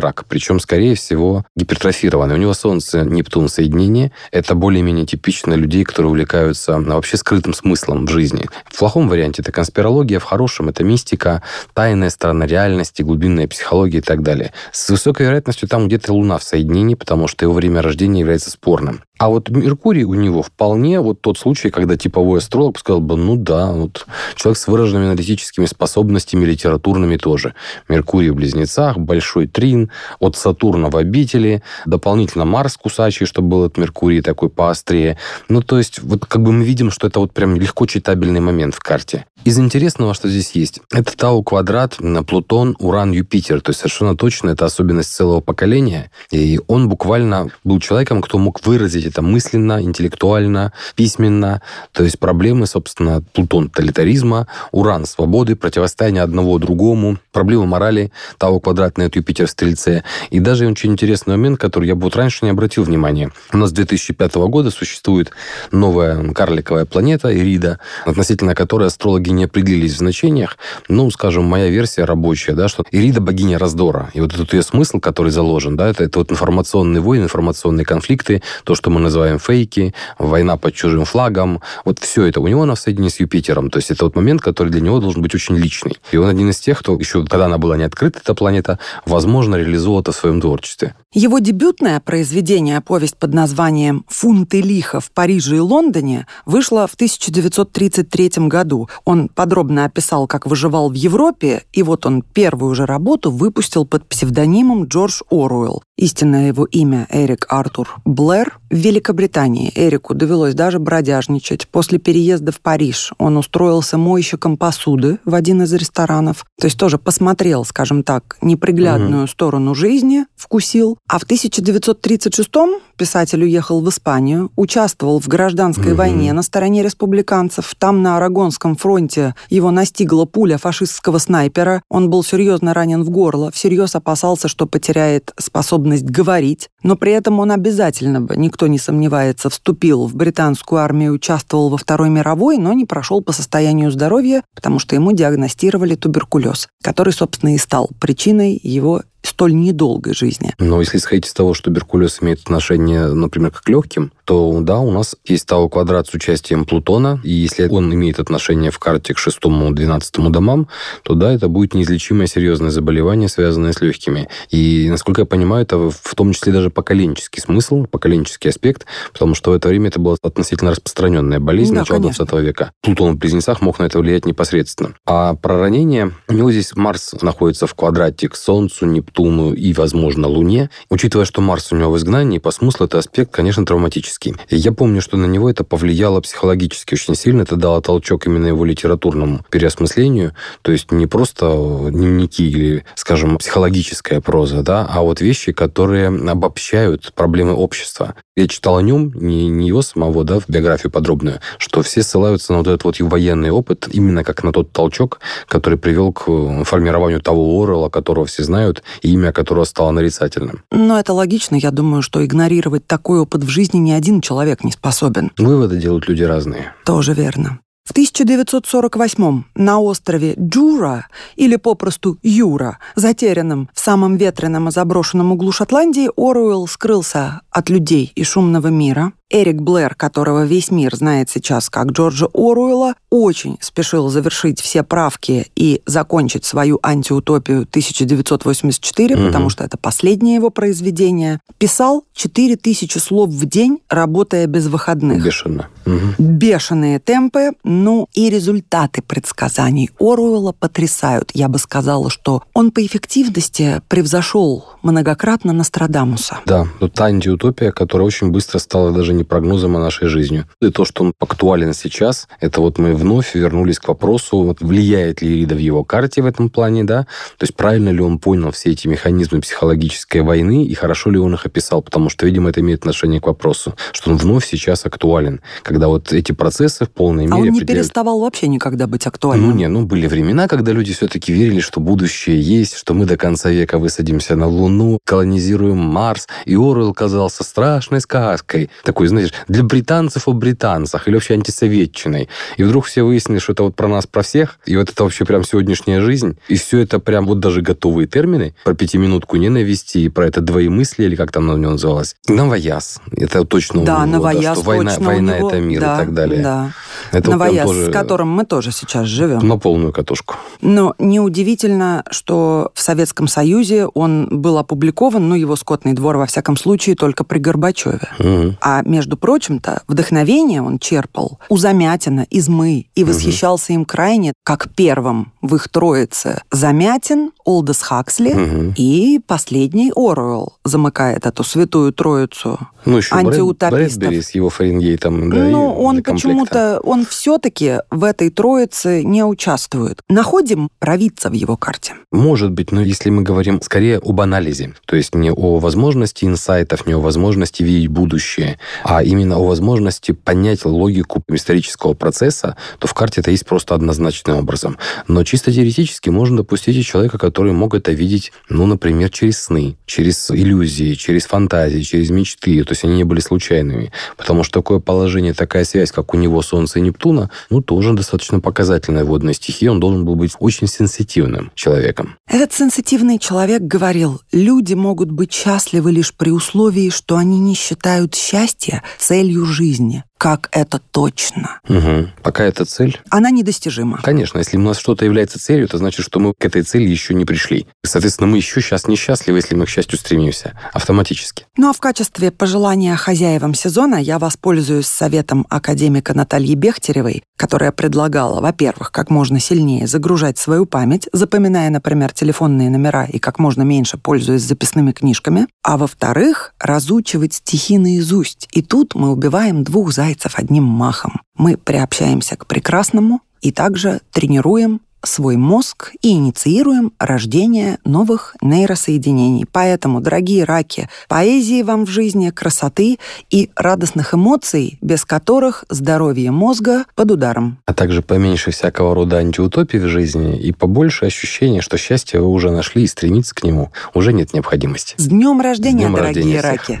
рак, 0.00 0.24
причем, 0.28 0.60
скорее 0.60 0.94
всего, 0.94 1.44
гипертрофированный. 1.56 2.34
У 2.34 2.38
него 2.38 2.54
Солнце, 2.54 3.02
Нептун 3.02 3.48
соединение. 3.48 4.12
Это 4.32 4.54
более-менее 4.54 5.06
типично 5.06 5.54
людей, 5.54 5.84
которые 5.84 6.10
увлекаются 6.10 6.78
ну, 6.78 6.94
вообще 6.94 7.16
скрытым 7.16 7.54
смыслом 7.54 8.06
в 8.06 8.10
жизни. 8.10 8.46
В 8.66 8.78
плохом 8.78 9.08
варианте 9.08 9.42
это 9.42 9.52
конспирология, 9.52 10.18
в 10.18 10.24
хорошем 10.24 10.68
это 10.68 10.84
мистика, 10.84 11.42
тайная 11.74 12.10
сторона 12.10 12.46
реальности, 12.46 13.02
глубинная 13.02 13.48
психология 13.48 13.98
и 13.98 14.02
так 14.02 14.22
далее. 14.22 14.52
С 14.72 14.88
высокой 14.90 15.26
вероятностью 15.26 15.68
там 15.68 15.86
где-то 15.86 16.12
Луна 16.12 16.38
в 16.38 16.42
соединении, 16.42 16.94
потому 16.94 17.28
что 17.28 17.44
его 17.44 17.54
время 17.54 17.82
рождения 17.82 18.20
является 18.20 18.50
спорным. 18.50 19.02
А 19.18 19.30
вот 19.30 19.48
Меркурий 19.48 20.04
у 20.04 20.14
него 20.14 20.42
вполне 20.42 21.00
вот 21.00 21.22
тот 21.22 21.38
случай, 21.38 21.70
когда 21.70 21.96
типовой 21.96 22.38
астролог 22.38 22.78
сказал 22.78 23.00
бы, 23.00 23.16
ну 23.16 23.36
да, 23.36 23.72
вот 23.72 24.06
человек 24.34 24.58
с 24.58 24.66
выраженными 24.66 25.06
аналитическими 25.06 25.64
способностями, 25.64 26.44
литературными 26.44 27.16
тоже. 27.16 27.54
Меркурий 27.88 28.30
в 28.30 28.34
Близнецах, 28.34 28.98
Большой 28.98 29.46
Трин, 29.46 29.90
от 30.18 30.36
Сатурна 30.36 30.90
в 30.90 30.96
обители, 30.96 31.62
дополнительно 31.86 32.44
Марс 32.44 32.76
кусачий, 32.76 33.24
чтобы 33.24 33.48
был 33.48 33.64
от 33.64 33.78
Меркурия 33.78 34.20
такой 34.20 34.50
поострее. 34.50 35.16
Ну, 35.48 35.62
то 35.62 35.78
есть, 35.78 36.02
вот 36.02 36.26
как 36.26 36.42
бы 36.42 36.52
мы 36.52 36.64
видим, 36.64 36.90
что 36.90 37.06
это 37.06 37.20
вот 37.20 37.32
прям 37.32 37.56
легко 37.56 37.86
читабельный 37.86 38.40
момент 38.40 38.74
в 38.74 38.80
карте. 38.80 39.24
Из 39.46 39.60
интересного, 39.60 40.12
что 40.12 40.28
здесь 40.28 40.50
есть, 40.56 40.80
это 40.90 41.16
Тау 41.16 41.44
квадрат, 41.44 41.98
Плутон, 42.26 42.74
Уран, 42.80 43.12
Юпитер. 43.12 43.60
То 43.60 43.70
есть 43.70 43.78
совершенно 43.78 44.16
точно 44.16 44.50
это 44.50 44.64
особенность 44.64 45.14
целого 45.14 45.40
поколения. 45.40 46.10
И 46.32 46.58
он 46.66 46.88
буквально 46.88 47.52
был 47.62 47.78
человеком, 47.78 48.22
кто 48.22 48.38
мог 48.38 48.66
выразить 48.66 49.06
это 49.06 49.22
мысленно, 49.22 49.80
интеллектуально, 49.80 50.72
письменно. 50.96 51.62
То 51.92 52.02
есть 52.02 52.18
проблемы, 52.18 52.66
собственно, 52.66 53.22
Плутон 53.34 53.68
тоталитаризма, 53.70 54.48
Уран 54.72 55.06
свободы, 55.06 55.54
противостояние 55.54 56.24
одного 56.24 56.58
другому, 56.58 57.18
проблемы 57.30 57.66
морали, 57.66 58.10
Тау 58.38 58.58
квадратный 58.58 59.06
от 59.06 59.14
Юпитер 59.14 59.46
Стрельце. 59.46 60.02
И 60.30 60.40
даже 60.40 60.66
очень 60.66 60.90
интересный 60.90 61.36
момент, 61.36 61.60
который 61.60 61.86
я 61.86 61.94
бы 61.94 62.02
вот 62.02 62.16
раньше 62.16 62.44
не 62.44 62.50
обратил 62.50 62.82
внимания. 62.82 63.30
У 63.52 63.58
нас 63.58 63.70
с 63.70 63.74
2005 63.74 64.34
года 64.48 64.72
существует 64.72 65.30
новая 65.70 66.32
карликовая 66.32 66.84
планета 66.84 67.32
Ирида, 67.32 67.78
относительно 68.04 68.56
которой 68.56 68.88
астрологи 68.88 69.35
не 69.36 69.44
определились 69.44 69.94
в 69.94 69.98
значениях. 69.98 70.58
Ну, 70.88 71.10
скажем, 71.10 71.44
моя 71.44 71.68
версия 71.68 72.04
рабочая, 72.04 72.54
да, 72.54 72.68
что 72.68 72.84
Ирида 72.90 73.20
богиня 73.20 73.58
раздора. 73.58 74.10
И 74.14 74.20
вот 74.20 74.34
этот 74.34 74.52
ее 74.52 74.62
смысл, 74.62 74.98
который 74.98 75.30
заложен, 75.30 75.76
да, 75.76 75.88
это, 75.88 76.04
это 76.04 76.18
вот 76.18 76.32
информационные 76.32 77.00
войны, 77.00 77.24
информационные 77.24 77.84
конфликты, 77.84 78.42
то, 78.64 78.74
что 78.74 78.90
мы 78.90 79.00
называем 79.00 79.38
фейки, 79.38 79.94
война 80.18 80.56
под 80.56 80.74
чужим 80.74 81.04
флагом. 81.04 81.60
Вот 81.84 81.98
все 81.98 82.24
это 82.24 82.40
у 82.40 82.48
него 82.48 82.64
на 82.64 82.76
соединении 82.76 83.10
с 83.10 83.20
Юпитером. 83.20 83.70
То 83.70 83.78
есть 83.78 83.90
это 83.90 84.04
вот 84.04 84.16
момент, 84.16 84.40
который 84.40 84.68
для 84.70 84.80
него 84.80 85.00
должен 85.00 85.22
быть 85.22 85.34
очень 85.34 85.56
личный. 85.56 85.98
И 86.12 86.16
он 86.16 86.28
один 86.28 86.50
из 86.50 86.58
тех, 86.58 86.78
кто 86.78 86.96
еще, 86.96 87.24
когда 87.24 87.46
она 87.46 87.58
была 87.58 87.76
не 87.76 87.84
открыта, 87.84 88.20
эта 88.22 88.34
планета, 88.34 88.78
возможно, 89.04 89.56
реализовал 89.56 90.00
это 90.00 90.12
в 90.12 90.16
своем 90.16 90.40
творчестве. 90.40 90.94
Его 91.12 91.38
дебютное 91.38 92.00
произведение, 92.00 92.80
повесть 92.80 93.16
под 93.16 93.32
названием 93.32 94.04
«Фунты 94.08 94.60
лиха 94.60 95.00
в 95.00 95.10
Париже 95.10 95.56
и 95.56 95.60
Лондоне» 95.60 96.26
вышло 96.44 96.86
в 96.86 96.94
1933 96.94 98.30
году. 98.48 98.88
Он 99.04 99.25
подробно 99.28 99.84
описал, 99.84 100.26
как 100.26 100.46
выживал 100.46 100.90
в 100.90 100.94
Европе, 100.94 101.64
и 101.72 101.82
вот 101.82 102.06
он 102.06 102.22
первую 102.22 102.74
же 102.74 102.86
работу 102.86 103.30
выпустил 103.30 103.84
под 103.86 104.06
псевдонимом 104.08 104.84
Джордж 104.84 105.20
Оруэлл. 105.30 105.82
Истинное 105.96 106.48
его 106.48 106.64
имя 106.66 107.06
Эрик 107.10 107.46
Артур 107.48 107.96
Блэр. 108.04 108.58
В 108.70 108.74
Великобритании 108.74 109.72
Эрику 109.74 110.14
довелось 110.14 110.54
даже 110.54 110.78
бродяжничать. 110.78 111.68
После 111.68 111.98
переезда 111.98 112.52
в 112.52 112.60
Париж 112.60 113.12
он 113.18 113.36
устроился 113.36 113.96
мойщиком 113.96 114.56
посуды 114.56 115.18
в 115.24 115.34
один 115.34 115.62
из 115.62 115.72
ресторанов. 115.72 116.44
То 116.60 116.66
есть 116.66 116.78
тоже 116.78 116.98
посмотрел, 116.98 117.64
скажем 117.64 118.02
так, 118.02 118.36
неприглядную 118.42 119.22
угу. 119.22 119.30
сторону 119.30 119.74
жизни, 119.74 120.26
вкусил. 120.36 120.98
А 121.08 121.18
в 121.18 121.26
1936-м 121.26 122.80
писатель 122.96 123.42
уехал 123.42 123.80
в 123.80 123.88
Испанию, 123.88 124.50
участвовал 124.56 125.20
в 125.20 125.28
гражданской 125.28 125.88
Мгм. 125.88 125.96
войне 125.96 126.32
на 126.32 126.42
стороне 126.42 126.82
республиканцев. 126.82 127.74
Там 127.78 128.02
на 128.02 128.16
Арагонском 128.16 128.76
фронте 128.76 129.34
его 129.48 129.70
настигла 129.70 130.24
пуля 130.24 130.58
фашистского 130.58 131.18
снайпера. 131.18 131.82
Он 131.88 132.10
был 132.10 132.24
серьезно 132.24 132.74
ранен 132.74 133.04
в 133.04 133.10
горло, 133.10 133.50
всерьез 133.50 133.94
опасался, 133.94 134.48
что 134.48 134.66
потеряет 134.66 135.32
способность 135.38 136.04
говорить. 136.04 136.68
Но 136.82 136.96
при 136.96 137.12
этом 137.12 137.40
он 137.40 137.50
обязательно 137.52 138.20
бы, 138.20 138.36
никто 138.36 138.66
не 138.66 138.78
сомневается, 138.78 139.50
вступил 139.50 140.06
в 140.06 140.14
британскую 140.14 140.80
армию, 140.80 141.12
участвовал 141.12 141.68
во 141.68 141.78
Второй 141.78 142.08
мировой, 142.10 142.58
но 142.58 142.72
не 142.72 142.84
прошел 142.84 143.20
по 143.22 143.32
состоянию 143.32 143.90
здоровья, 143.90 144.42
потому 144.54 144.78
что 144.78 144.94
ему 144.94 145.12
диагностировали 145.12 145.94
туберкулез, 145.94 146.68
который, 146.82 147.12
собственно, 147.12 147.54
и 147.54 147.58
стал 147.58 147.90
причиной 148.00 148.58
его 148.62 149.02
столь 149.26 149.54
недолгой 149.54 150.14
жизни. 150.14 150.54
Но 150.58 150.80
если 150.80 150.98
исходить 150.98 151.26
из 151.26 151.32
того, 151.32 151.52
что 151.52 151.64
туберкулез 151.64 152.18
имеет 152.22 152.40
отношение, 152.40 153.06
например, 153.08 153.50
к 153.50 153.68
легким, 153.68 154.12
то 154.24 154.58
да, 154.60 154.78
у 154.78 154.90
нас 154.90 155.16
есть 155.24 155.46
Тау 155.46 155.68
квадрат 155.68 156.06
с 156.06 156.14
участием 156.14 156.64
Плутона, 156.64 157.20
и 157.22 157.30
если 157.30 157.68
он 157.68 157.92
имеет 157.92 158.18
отношение 158.18 158.70
в 158.70 158.78
карте 158.78 159.14
к 159.14 159.18
шестому-двенадцатому 159.18 160.30
домам, 160.30 160.68
то 161.02 161.14
да, 161.14 161.32
это 161.32 161.48
будет 161.48 161.74
неизлечимое 161.74 162.26
серьезное 162.26 162.70
заболевание, 162.70 163.28
связанное 163.28 163.72
с 163.72 163.80
легкими. 163.80 164.28
И, 164.50 164.86
насколько 164.88 165.22
я 165.22 165.26
понимаю, 165.26 165.62
это 165.62 165.90
в 165.90 166.14
том 166.14 166.32
числе 166.32 166.52
даже 166.52 166.70
поколенческий 166.70 167.42
смысл, 167.42 167.86
поколенческий 167.86 168.50
аспект, 168.50 168.86
потому 169.12 169.34
что 169.34 169.50
в 169.50 169.54
это 169.54 169.68
время 169.68 169.88
это 169.88 170.00
была 170.00 170.16
относительно 170.22 170.70
распространенная 170.70 171.40
болезнь 171.40 171.74
Да, 171.74 171.80
начала 171.80 171.98
конечно. 171.98 172.24
20 172.24 172.44
века. 172.46 172.72
Плутон 172.80 173.14
в 173.14 173.18
близнецах 173.18 173.60
мог 173.60 173.78
на 173.78 173.84
это 173.84 173.98
влиять 173.98 174.24
непосредственно. 174.24 174.94
А 175.04 175.34
про 175.34 175.58
ранение, 175.58 176.12
у 176.28 176.32
него 176.32 176.50
здесь 176.52 176.74
Марс 176.74 177.14
находится 177.20 177.66
в 177.66 177.74
квадрате 177.74 178.28
к 178.28 178.36
Солнцу, 178.36 178.86
Нептуну 178.86 179.15
и, 179.24 179.72
возможно, 179.72 180.28
Луне. 180.28 180.70
Учитывая, 180.90 181.24
что 181.24 181.40
Марс 181.40 181.72
у 181.72 181.76
него 181.76 181.90
в 181.90 181.96
изгнании, 181.96 182.38
по 182.38 182.50
смыслу 182.50 182.86
это 182.86 182.98
аспект, 182.98 183.32
конечно, 183.32 183.64
травматический. 183.64 184.34
Я 184.50 184.72
помню, 184.72 185.00
что 185.00 185.16
на 185.16 185.26
него 185.26 185.48
это 185.48 185.64
повлияло 185.64 186.20
психологически 186.20 186.94
очень 186.94 187.14
сильно. 187.14 187.42
Это 187.42 187.56
дало 187.56 187.80
толчок 187.80 188.26
именно 188.26 188.46
его 188.46 188.64
литературному 188.64 189.44
переосмыслению. 189.50 190.32
То 190.62 190.72
есть 190.72 190.92
не 190.92 191.06
просто 191.06 191.46
дневники 191.90 192.48
или, 192.48 192.84
скажем, 192.94 193.38
психологическая 193.38 194.20
проза, 194.20 194.62
да, 194.62 194.86
а 194.88 195.02
вот 195.02 195.20
вещи, 195.20 195.52
которые 195.52 196.08
обобщают 196.08 197.12
проблемы 197.14 197.54
общества. 197.54 198.14
Я 198.36 198.48
читал 198.48 198.76
о 198.76 198.82
нем, 198.82 199.12
не, 199.14 199.48
не 199.48 199.68
его 199.68 199.80
самого, 199.80 200.22
да, 200.22 200.40
в 200.40 200.48
биографию 200.48 200.92
подробную, 200.92 201.40
что 201.56 201.80
все 201.82 202.02
ссылаются 202.02 202.52
на 202.52 202.58
вот 202.58 202.66
этот 202.66 202.84
вот 202.84 202.96
его 202.96 203.08
военный 203.08 203.50
опыт, 203.50 203.88
именно 203.90 204.24
как 204.24 204.44
на 204.44 204.52
тот 204.52 204.72
толчок, 204.72 205.20
который 205.48 205.78
привел 205.78 206.12
к 206.12 206.24
формированию 206.64 207.22
того 207.22 207.62
Орла, 207.62 207.88
которого 207.88 208.26
все 208.26 208.42
знают, 208.42 208.82
имя 209.06 209.32
которого 209.32 209.64
стало 209.64 209.90
нарицательным. 209.92 210.62
Но 210.70 210.98
это 210.98 211.12
логично. 211.12 211.56
Я 211.56 211.70
думаю, 211.70 212.02
что 212.02 212.24
игнорировать 212.24 212.86
такой 212.86 213.20
опыт 213.20 213.44
в 213.44 213.48
жизни 213.48 213.78
ни 213.78 213.92
один 213.92 214.20
человек 214.20 214.64
не 214.64 214.72
способен. 214.72 215.32
Выводы 215.38 215.78
делают 215.78 216.08
люди 216.08 216.22
разные. 216.22 216.74
Тоже 216.84 217.14
верно. 217.14 217.60
В 217.86 217.92
1948 217.92 219.44
на 219.54 219.78
острове 219.78 220.34
Джура, 220.36 221.06
или 221.36 221.54
попросту 221.54 222.18
Юра, 222.20 222.78
затерянном 222.96 223.68
в 223.72 223.78
самом 223.78 224.16
ветреном 224.16 224.68
и 224.68 224.72
заброшенном 224.72 225.30
углу 225.30 225.52
Шотландии, 225.52 226.10
Оруэлл 226.16 226.66
скрылся 226.66 227.42
от 227.48 227.70
людей 227.70 228.10
и 228.16 228.24
шумного 228.24 228.66
мира. 228.66 229.12
Эрик 229.28 229.60
Блэр, 229.60 229.96
которого 229.96 230.44
весь 230.44 230.70
мир 230.70 230.94
знает 230.94 231.28
сейчас 231.28 231.68
как 231.68 231.90
Джорджа 231.90 232.28
Оруэлла, 232.32 232.94
очень 233.10 233.58
спешил 233.60 234.08
завершить 234.08 234.60
все 234.60 234.84
правки 234.84 235.50
и 235.56 235.82
закончить 235.84 236.44
свою 236.44 236.78
антиутопию 236.82 237.66
1984, 237.66 239.16
Мгм. 239.16 239.26
потому 239.26 239.50
что 239.50 239.64
это 239.64 239.76
последнее 239.76 240.36
его 240.36 240.50
произведение. 240.50 241.40
Писал 241.58 242.04
4000 242.14 242.98
слов 242.98 243.30
в 243.30 243.46
день, 243.46 243.80
работая 243.88 244.46
без 244.46 244.66
выходных 244.68 245.24
Бешено. 245.24 245.66
Мгм. 245.86 246.14
бешеные 246.18 247.00
темпы, 247.00 247.50
ну 247.64 248.06
и 248.14 248.30
результаты 248.30 249.02
предсказаний 249.02 249.90
Оруэлла 249.98 250.52
потрясают. 250.52 251.30
Я 251.34 251.48
бы 251.48 251.58
сказала, 251.58 252.10
что 252.10 252.42
он 252.54 252.70
по 252.70 252.84
эффективности 252.86 253.82
превзошел 253.88 254.64
многократно 254.82 255.52
Нострадамуса. 255.52 256.38
Да, 256.46 256.68
вот 256.80 256.92
та 256.92 257.06
антиутопия, 257.06 257.72
которая 257.72 258.06
очень 258.06 258.30
быстро 258.30 258.58
стала 258.60 258.92
даже 258.92 259.15
не 259.16 259.24
прогнозом, 259.24 259.76
а 259.76 259.80
нашей 259.80 260.08
жизнью. 260.08 260.46
И 260.60 260.70
то, 260.70 260.84
что 260.84 261.04
он 261.04 261.12
актуален 261.18 261.72
сейчас, 261.74 262.28
это 262.40 262.60
вот 262.60 262.78
мы 262.78 262.94
вновь 262.94 263.34
вернулись 263.34 263.78
к 263.78 263.88
вопросу, 263.88 264.42
вот 264.42 264.60
влияет 264.60 265.22
ли 265.22 265.28
Ирида 265.28 265.54
в 265.54 265.58
его 265.58 265.84
карте 265.84 266.22
в 266.22 266.26
этом 266.26 266.50
плане, 266.50 266.84
да, 266.84 267.02
то 267.38 267.42
есть 267.42 267.54
правильно 267.54 267.90
ли 267.90 268.00
он 268.00 268.18
понял 268.18 268.50
все 268.50 268.70
эти 268.70 268.88
механизмы 268.88 269.40
психологической 269.40 270.22
войны 270.22 270.64
и 270.64 270.74
хорошо 270.74 271.10
ли 271.10 271.18
он 271.18 271.34
их 271.34 271.46
описал, 271.46 271.82
потому 271.82 272.08
что, 272.08 272.26
видимо, 272.26 272.50
это 272.50 272.60
имеет 272.60 272.80
отношение 272.80 273.20
к 273.20 273.26
вопросу, 273.26 273.74
что 273.92 274.10
он 274.10 274.16
вновь 274.16 274.46
сейчас 274.46 274.86
актуален, 274.86 275.40
когда 275.62 275.88
вот 275.88 276.12
эти 276.12 276.32
процессы 276.32 276.84
в 276.84 276.90
полной 276.90 277.24
А 277.24 277.26
мере 277.26 277.36
он 277.36 277.42
не 277.42 277.48
определяют 277.58 277.86
переставал 277.86 278.20
вообще 278.20 278.48
никогда 278.48 278.86
быть 278.86 279.06
актуальным. 279.06 279.50
ну, 279.50 279.54
не, 279.54 279.68
ну, 279.68 279.86
были 279.86 280.06
времена, 280.06 280.48
когда 280.48 280.72
люди 280.72 280.92
все-таки 280.92 281.32
верили, 281.32 281.60
что 281.60 281.80
будущее 281.80 282.40
есть, 282.40 282.76
что 282.76 282.94
мы 282.94 283.06
до 283.06 283.16
конца 283.16 283.50
века 283.50 283.78
высадимся 283.78 284.36
на 284.36 284.46
Луну, 284.46 284.98
колонизируем 285.04 285.78
Марс, 285.78 286.26
и 286.44 286.54
Оруэлл 286.54 286.94
казался 286.94 287.44
страшной 287.44 288.00
сказкой. 288.00 288.70
Такой, 288.84 289.05
знаешь, 289.08 289.32
для 289.48 289.62
британцев 289.62 290.28
о 290.28 290.32
британцах 290.32 291.08
или 291.08 291.14
вообще 291.14 291.34
антисоветчиной. 291.34 292.28
И 292.56 292.62
вдруг 292.62 292.86
все 292.86 293.02
выяснили, 293.04 293.38
что 293.38 293.52
это 293.52 293.62
вот 293.64 293.76
про 293.76 293.88
нас, 293.88 294.06
про 294.06 294.22
всех, 294.22 294.58
и 294.66 294.76
вот 294.76 294.90
это 294.90 295.04
вообще 295.04 295.24
прям 295.24 295.44
сегодняшняя 295.44 296.00
жизнь. 296.00 296.36
И 296.48 296.56
все 296.56 296.78
это 296.80 296.98
прям 296.98 297.26
вот 297.26 297.40
даже 297.40 297.62
готовые 297.62 298.06
термины 298.06 298.54
про 298.64 298.74
пятиминутку 298.74 299.36
ненависти 299.36 299.98
и 299.98 300.08
про 300.08 300.26
это 300.26 300.40
двоемыслие, 300.40 301.08
или 301.08 301.16
как 301.16 301.32
там 301.32 301.44
оно 301.44 301.54
у 301.54 301.56
него 301.56 301.72
называлось. 301.72 302.16
Новояз. 302.28 303.00
Это 303.12 303.44
точно 303.44 303.82
у 303.82 303.84
Да, 303.84 304.04
него, 304.06 304.16
новояз 304.18 304.58
что 304.58 304.66
война, 304.66 304.90
точно 304.92 305.04
у 305.04 305.06
война 305.06 305.38
него. 305.38 305.48
это 305.48 305.60
мир 305.60 305.80
Да, 305.80 305.94
и 305.94 305.98
так 305.98 306.14
далее. 306.14 306.42
Да. 306.42 306.72
Это 307.18 307.30
Новояз, 307.30 307.66
тоже 307.66 307.86
с 307.86 307.92
которым 307.92 308.30
мы 308.30 308.44
тоже 308.44 308.72
сейчас 308.72 309.06
живем. 309.06 309.38
на 309.46 309.58
полную 309.58 309.92
катушку. 309.92 310.34
Но 310.60 310.94
неудивительно, 310.98 312.04
что 312.10 312.70
в 312.74 312.80
Советском 312.80 313.28
Союзе 313.28 313.86
он 313.86 314.28
был 314.30 314.58
опубликован, 314.58 315.28
ну, 315.28 315.34
его 315.34 315.56
«Скотный 315.56 315.92
двор», 315.92 316.16
во 316.16 316.26
всяком 316.26 316.56
случае, 316.56 316.96
только 316.96 317.24
при 317.24 317.38
Горбачеве. 317.38 318.08
Мгм. 318.18 318.58
А 318.60 318.82
между 318.84 319.16
прочим-то, 319.16 319.82
вдохновение 319.88 320.62
он 320.62 320.78
черпал 320.78 321.38
у 321.48 321.56
Замятина, 321.56 322.26
из 322.30 322.48
«Мы», 322.48 322.86
и 322.94 323.04
восхищался 323.04 323.72
им 323.72 323.84
крайне, 323.84 324.32
как 324.44 324.68
первым 324.74 325.32
в 325.42 325.54
их 325.54 325.68
троице 325.68 326.42
Замятин, 326.50 327.32
Олдес 327.44 327.80
Хаксли 327.82 328.32
Мгм. 328.32 328.74
и 328.76 329.20
последний 329.26 329.92
Оруэлл 329.94 330.54
замыкает 330.64 331.26
эту 331.26 331.44
святую 331.44 331.92
троицу. 331.92 332.58
Ну, 332.86 332.98
еще 332.98 333.14
антиутопистов. 333.14 333.98
Брэдбери 333.98 334.22
с 334.22 334.30
его 334.30 334.48
Фаренгейтом. 334.48 335.30
Да, 335.30 335.36
ну, 335.36 335.74
он 335.74 336.02
почему-то, 336.02 336.80
он 336.82 337.04
все-таки 337.04 337.80
в 337.90 338.04
этой 338.04 338.30
троице 338.30 339.02
не 339.02 339.24
участвует. 339.24 340.00
Находим 340.08 340.68
провидца 340.78 341.28
в 341.28 341.32
его 341.32 341.56
карте. 341.56 341.94
Может 342.12 342.52
быть, 342.52 342.72
но 342.72 342.80
если 342.80 343.10
мы 343.10 343.22
говорим 343.22 343.60
скорее 343.60 343.98
об 343.98 344.20
анализе, 344.20 344.74
то 344.86 344.96
есть 344.96 345.14
не 345.14 345.30
о 345.30 345.58
возможности 345.58 346.24
инсайтов, 346.24 346.86
не 346.86 346.94
о 346.94 347.00
возможности 347.00 347.62
видеть 347.62 347.88
будущее, 347.88 348.58
а 348.84 349.02
именно 349.02 349.36
о 349.36 349.44
возможности 349.46 350.12
понять 350.12 350.64
логику 350.64 351.22
исторического 351.28 351.94
процесса, 351.94 352.56
то 352.78 352.86
в 352.86 352.94
карте 352.94 353.20
это 353.20 353.32
есть 353.32 353.46
просто 353.46 353.74
однозначным 353.74 354.38
образом. 354.38 354.78
Но 355.08 355.24
чисто 355.24 355.52
теоретически 355.52 356.08
можно 356.10 356.38
допустить 356.38 356.76
и 356.76 356.82
человека, 356.84 357.18
который 357.18 357.52
мог 357.52 357.74
это 357.74 357.90
видеть, 357.92 358.32
ну, 358.48 358.66
например, 358.66 359.10
через 359.10 359.38
сны, 359.40 359.76
через 359.86 360.30
иллюзии, 360.30 360.94
через 360.94 361.26
фантазии, 361.26 361.80
через 361.80 362.10
мечты. 362.10 362.62
То 362.62 362.72
есть 362.76 362.84
они 362.84 362.96
не 362.96 363.04
были 363.04 363.20
случайными. 363.20 363.90
Потому 364.16 364.44
что 364.44 364.60
такое 364.60 364.78
положение, 364.78 365.32
такая 365.34 365.64
связь, 365.64 365.90
как 365.90 366.14
у 366.14 366.16
него 366.16 366.42
Солнца 366.42 366.78
и 366.78 366.82
Нептуна, 366.82 367.30
ну, 367.50 367.60
тоже 367.60 367.92
достаточно 367.94 368.40
показательная 368.40 369.04
водная 369.04 369.34
стихия. 369.34 369.70
Он 369.70 369.80
должен 369.80 370.04
был 370.04 370.14
быть 370.14 370.32
очень 370.38 370.66
сенситивным 370.66 371.50
человеком. 371.54 372.16
Этот 372.28 372.52
сенситивный 372.52 373.18
человек 373.18 373.62
говорил, 373.62 374.20
люди 374.32 374.74
могут 374.74 375.10
быть 375.10 375.32
счастливы 375.32 375.92
лишь 375.92 376.14
при 376.14 376.30
условии, 376.30 376.90
что 376.90 377.16
они 377.16 377.38
не 377.40 377.54
считают 377.54 378.14
счастье 378.14 378.82
целью 378.98 379.44
жизни. 379.44 380.04
Как 380.18 380.48
это 380.52 380.78
точно? 380.78 381.60
Угу. 381.68 382.08
Пока 382.22 382.44
это 382.44 382.64
цель, 382.64 383.00
Она 383.10 383.30
недостижима. 383.30 384.00
Конечно, 384.02 384.38
если 384.38 384.56
у 384.56 384.60
нас 384.60 384.78
что-то 384.78 385.04
является 385.04 385.38
целью, 385.38 385.68
то 385.68 385.78
значит, 385.78 386.04
что 386.04 386.20
мы 386.20 386.32
к 386.32 386.44
этой 386.44 386.62
цели 386.62 386.88
еще 386.88 387.14
не 387.14 387.24
пришли. 387.24 387.66
Соответственно, 387.84 388.28
мы 388.28 388.38
еще 388.38 388.60
сейчас 388.60 388.86
несчастливы, 388.86 389.38
если 389.38 389.54
мы 389.54 389.66
к 389.66 389.68
счастью 389.68 389.98
стремимся. 389.98 390.58
Автоматически. 390.72 391.46
Ну 391.56 391.68
а 391.68 391.72
в 391.72 391.80
качестве 391.80 392.30
пожелания 392.30 392.96
хозяевам 392.96 393.54
сезона 393.54 393.96
я 393.96 394.18
воспользуюсь 394.18 394.86
советом 394.86 395.46
академика 395.50 396.14
Натальи 396.14 396.54
Бехтеревой, 396.54 397.22
которая 397.36 397.72
предлагала, 397.72 398.40
во-первых, 398.40 398.90
как 398.92 399.10
можно 399.10 399.40
сильнее 399.40 399.86
загружать 399.86 400.38
свою 400.38 400.66
память, 400.66 401.08
запоминая, 401.12 401.70
например, 401.70 402.12
телефонные 402.12 402.70
номера 402.70 403.04
и 403.04 403.18
как 403.18 403.38
можно 403.38 403.62
меньше 403.62 403.98
пользуясь 403.98 404.42
записными 404.42 404.92
книжками, 404.92 405.46
а 405.62 405.76
во-вторых, 405.76 406.54
разучивать 406.58 407.34
стихи 407.34 407.78
наизусть. 407.78 408.48
И 408.52 408.62
тут 408.62 408.94
мы 408.94 409.10
убиваем 409.10 409.64
двух 409.64 409.92
зайцев 409.92 410.38
одним 410.38 410.64
махом. 410.64 411.20
Мы 411.36 411.56
приобщаемся 411.56 412.36
к 412.36 412.46
прекрасному 412.46 413.20
и 413.40 413.52
также 413.52 414.00
тренируем 414.12 414.80
свой 415.06 415.36
мозг 415.36 415.92
и 416.02 416.12
инициируем 416.12 416.92
рождение 416.98 417.78
новых 417.84 418.36
нейросоединений. 418.40 419.46
Поэтому, 419.50 420.00
дорогие 420.00 420.44
раки, 420.44 420.88
поэзии 421.08 421.62
вам 421.62 421.86
в 421.86 421.90
жизни, 421.90 422.30
красоты 422.30 422.98
и 423.30 423.50
радостных 423.56 424.14
эмоций, 424.14 424.78
без 424.80 425.04
которых 425.04 425.64
здоровье 425.68 426.30
мозга 426.30 426.84
под 426.94 427.12
ударом. 427.12 427.58
А 427.66 427.74
также 427.74 428.02
поменьше 428.02 428.50
всякого 428.50 428.94
рода 428.94 429.18
антиутопий 429.18 429.78
в 429.78 429.86
жизни 429.86 430.38
и 430.38 430.52
побольше 430.52 431.06
ощущения, 431.06 431.60
что 431.60 431.78
счастье 431.78 432.20
вы 432.20 432.28
уже 432.28 432.50
нашли 432.50 432.84
и 432.84 432.86
стремиться 432.86 433.34
к 433.34 433.42
нему 433.42 433.70
уже 433.94 434.12
нет 434.12 434.32
необходимости. 434.34 434.94
С 434.98 435.06
днем 435.06 435.40
рождения, 435.40 435.78
С 435.78 435.88
днем 435.88 435.94
дорогие 435.94 436.40
рождения 436.40 436.78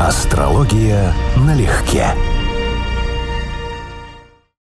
Астрология 0.00 1.12
налегке. 1.36 2.06